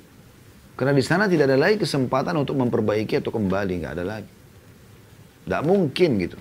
[0.78, 4.30] Karena di sana tidak ada lagi kesempatan untuk memperbaiki atau kembali, nggak ada lagi.
[5.42, 6.38] Tidak mungkin gitu.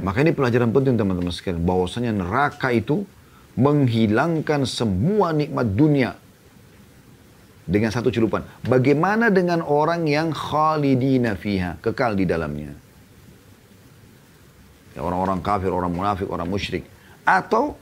[0.00, 1.60] Maka ini pelajaran penting teman-teman sekalian.
[1.64, 3.04] Bahwasanya neraka itu
[3.54, 6.16] menghilangkan semua nikmat dunia
[7.64, 8.44] dengan satu celupan.
[8.64, 12.72] Bagaimana dengan orang yang khalidina fiha, kekal di dalamnya?
[14.94, 16.86] Ya, orang-orang kafir, orang munafik, orang musyrik.
[17.26, 17.74] Atau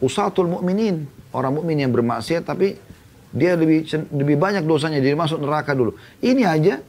[0.00, 2.76] usatul mukminin, orang mukmin yang bermaksiat tapi
[3.28, 5.92] dia lebih lebih banyak dosanya jadi masuk neraka dulu.
[6.24, 6.80] Ini aja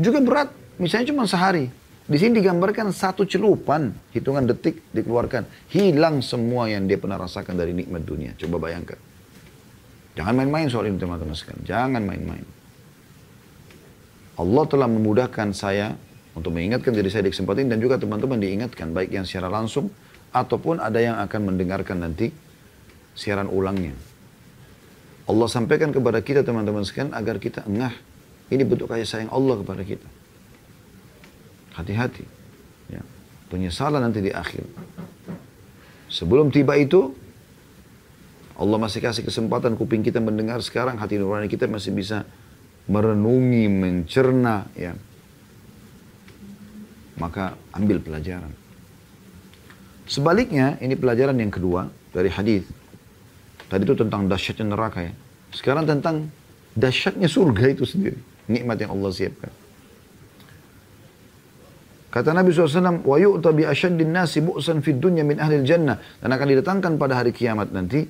[0.00, 0.48] juga berat,
[0.80, 1.68] misalnya cuma sehari.
[2.02, 7.70] Di sini digambarkan satu celupan, hitungan detik dikeluarkan, hilang semua yang dia pernah rasakan dari
[7.72, 8.34] nikmat dunia.
[8.34, 8.98] Coba bayangkan.
[10.18, 11.62] Jangan main-main soal ini teman-teman sekalian.
[11.64, 12.44] Jangan main-main.
[14.36, 15.94] Allah telah memudahkan saya
[16.34, 19.92] untuk mengingatkan diri saya di kesempatan ini dan juga teman-teman diingatkan baik yang secara langsung
[20.32, 22.32] ataupun ada yang akan mendengarkan nanti
[23.12, 23.92] siaran ulangnya.
[25.28, 27.94] Allah sampaikan kepada kita teman-teman sekalian agar kita engah.
[28.50, 30.08] Ini bentuk kasih sayang Allah kepada kita.
[31.72, 32.24] Hati-hati.
[32.90, 33.00] Ya.
[33.48, 34.66] Penyesalan nanti di akhir.
[36.12, 37.16] Sebelum tiba itu,
[38.60, 42.28] Allah masih kasih kesempatan kuping kita mendengar sekarang, hati nurani kita masih bisa
[42.84, 44.92] merenungi, mencerna, ya.
[47.16, 48.61] Maka ambil pelajaran.
[50.12, 52.68] Sebaliknya, ini pelajaran yang kedua dari hadis.
[53.72, 55.12] Tadi itu tentang dahsyatnya neraka ya.
[55.56, 56.28] Sekarang tentang
[56.76, 58.20] dahsyatnya surga itu sendiri.
[58.44, 59.48] Nikmat yang Allah siapkan.
[62.12, 65.96] Kata Nabi SAW, wa yu'ta bi asyaddin nasi bu'san fid dunya min ahli jannah.
[66.20, 68.04] Dan akan didatangkan pada hari kiamat nanti,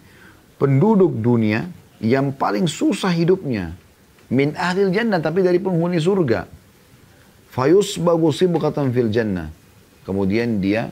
[0.58, 1.70] penduduk dunia
[2.02, 3.78] yang paling susah hidupnya.
[4.34, 6.50] Min ahli jannah, tapi dari penghuni surga.
[7.54, 9.54] Fayus bagusi bukatan fil jannah.
[10.02, 10.90] Kemudian dia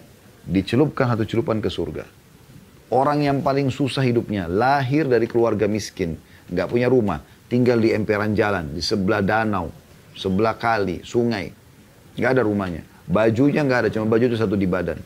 [0.51, 2.05] dicelupkan satu celupan ke surga.
[2.91, 6.19] Orang yang paling susah hidupnya, lahir dari keluarga miskin,
[6.51, 9.71] nggak punya rumah, tinggal di emperan jalan, di sebelah danau,
[10.19, 11.55] sebelah kali, sungai,
[12.19, 12.83] nggak ada rumahnya.
[13.07, 14.99] Bajunya nggak ada, cuma baju itu satu di badan.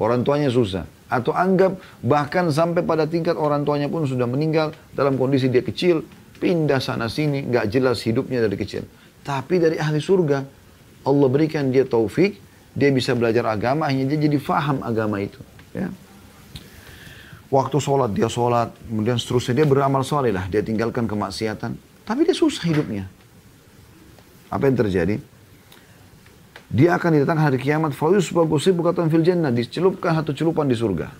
[0.00, 0.88] Orang tuanya susah.
[1.12, 6.00] Atau anggap bahkan sampai pada tingkat orang tuanya pun sudah meninggal dalam kondisi dia kecil,
[6.40, 8.88] pindah sana sini, nggak jelas hidupnya dari kecil.
[9.20, 10.40] Tapi dari ahli surga,
[11.04, 12.40] Allah berikan dia taufik,
[12.72, 15.40] dia bisa belajar agama, hanya dia jadi faham agama itu.
[15.76, 15.92] Ya.
[17.52, 21.76] Waktu sholat dia sholat, kemudian seterusnya dia beramal soleh lah, dia tinggalkan kemaksiatan.
[22.08, 23.04] Tapi dia susah hidupnya.
[24.48, 25.20] Apa yang terjadi?
[26.72, 31.12] Dia akan didatangkan hari kiamat, fayus bagusi bukatan fil jannah, dicelupkan satu celupan di surga.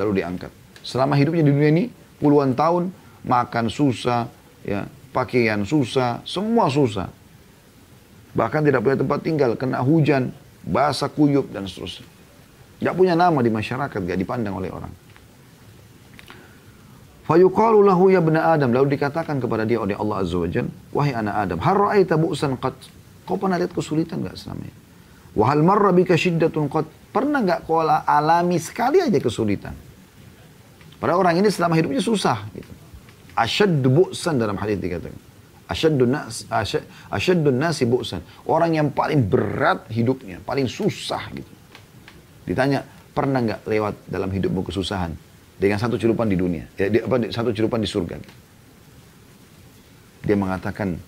[0.00, 0.48] Lalu diangkat.
[0.80, 1.84] Selama hidupnya di dunia ini,
[2.16, 2.88] puluhan tahun,
[3.28, 4.32] makan susah,
[4.64, 7.12] ya pakaian susah, semua susah.
[8.32, 10.32] Bahkan tidak punya tempat tinggal, kena hujan,
[10.64, 12.08] basah kuyup dan seterusnya.
[12.80, 14.92] Gak punya nama di masyarakat, gak dipandang oleh orang.
[17.24, 18.68] Fayuqalu lahu ya bena Adam.
[18.68, 22.60] Lalu dikatakan kepada dia oleh Allah Azza wa Jal, Wahai anak Adam, har ra'aita bu'san
[22.60, 22.76] qat.
[23.24, 24.76] Kau pernah lihat kesulitan nggak selama ini?
[25.32, 26.84] Wahal marra bika syiddatun qad.
[26.84, 29.72] Pernah nggak kau alami sekali aja kesulitan?
[31.00, 32.44] Pada orang ini selama hidupnya susah.
[32.52, 32.72] Gitu.
[33.32, 35.23] Asyaddu bu'san dalam hadis dikatakan.
[35.64, 36.44] Asyaddu nas,
[37.08, 38.20] asyaddu nasi bu'san.
[38.44, 41.48] Orang yang paling berat hidupnya, paling susah gitu.
[42.44, 42.84] Ditanya,
[43.16, 45.16] pernah nggak lewat dalam hidupmu kesusahan?
[45.56, 46.68] Dengan satu celupan di dunia.
[46.76, 48.20] Ya, di, apa, satu celupan di surga.
[50.24, 51.00] Dia mengatakan,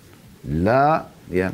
[0.49, 1.53] la, ya,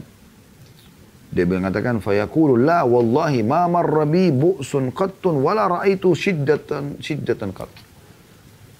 [1.32, 7.72] dia mengatakan fayaqulu la wallahi ma marra bi bu'sun qattun wala ra'aitu shiddatan shiddatan qatt.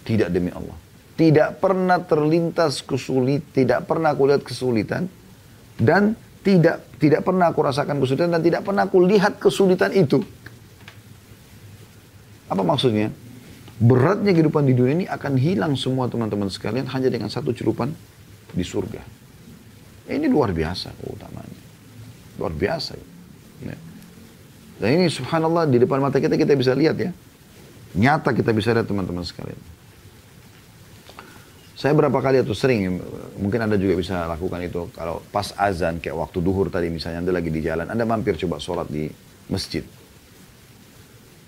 [0.05, 0.77] Tidak demi Allah.
[1.13, 5.07] Tidak pernah terlintas kesulit, tidak pernah aku lihat kesulitan
[5.77, 10.25] dan tidak tidak pernah aku rasakan kesulitan dan tidak pernah aku lihat kesulitan itu.
[12.51, 13.13] Apa maksudnya?
[13.83, 17.91] Beratnya kehidupan di dunia ini akan hilang semua teman-teman sekalian hanya dengan satu celupan
[18.53, 19.03] di surga.
[20.07, 21.61] Ini luar biasa keutamanya.
[22.39, 22.95] Luar biasa.
[23.65, 23.77] Ya.
[24.79, 27.11] Dan ini subhanallah di depan mata kita kita bisa lihat ya.
[27.97, 29.59] Nyata kita bisa lihat teman-teman sekalian.
[31.83, 33.03] Saya berapa kali atau sering,
[33.43, 34.87] mungkin Anda juga bisa lakukan itu.
[34.95, 38.63] Kalau pas azan, kayak waktu duhur tadi misalnya Anda lagi di jalan, Anda mampir coba
[38.63, 39.11] sholat di
[39.51, 39.83] masjid.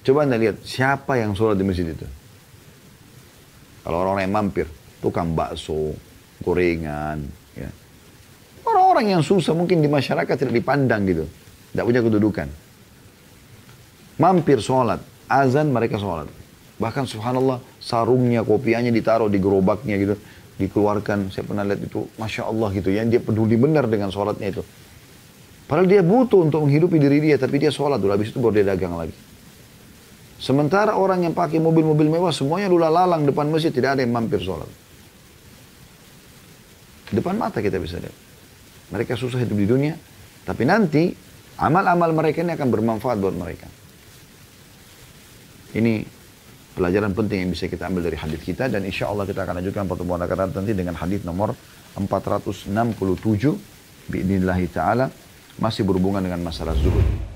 [0.03, 2.03] Coba Anda lihat, siapa yang sholat di masjid itu?
[3.87, 4.66] Kalau orang-orang yang mampir,
[4.99, 5.95] tukang bakso,
[6.43, 7.22] gorengan,
[7.55, 7.70] ya.
[8.66, 11.30] Orang-orang yang susah mungkin di masyarakat tidak dipandang gitu.
[11.70, 12.51] Tidak punya kedudukan.
[14.18, 14.99] Mampir sholat.
[15.30, 16.26] Azan mereka sholat.
[16.82, 20.16] Bahkan subhanallah sarungnya, kopiannya ditaruh di gerobaknya gitu.
[20.57, 21.28] Dikeluarkan.
[21.28, 22.09] Saya pernah lihat itu.
[22.16, 23.05] Masya Allah gitu ya.
[23.05, 24.62] Dia peduli benar dengan sholatnya itu.
[25.68, 27.37] Padahal dia butuh untuk menghidupi diri dia.
[27.37, 28.16] Tapi dia sholat dulu.
[28.16, 29.12] Habis itu baru dia dagang lagi.
[30.41, 33.68] Sementara orang yang pakai mobil-mobil mewah semuanya lula lalang depan masjid.
[33.68, 34.68] Tidak ada yang mampir sholat.
[37.12, 38.16] Depan mata kita bisa lihat.
[38.93, 39.95] Mereka susah hidup di dunia,
[40.45, 41.14] tapi nanti
[41.57, 43.66] amal-amal mereka ini akan bermanfaat buat mereka.
[45.74, 46.13] Ini
[46.75, 49.87] pelajaran penting yang bisa kita ambil dari hadis kita dan insya Allah kita akan lanjutkan
[49.87, 51.55] pertemuan akan datang nanti dengan hadis nomor
[51.95, 52.75] 467
[54.11, 55.07] biidnillahi ta'ala
[55.62, 57.34] masih berhubungan dengan masalah zuhud.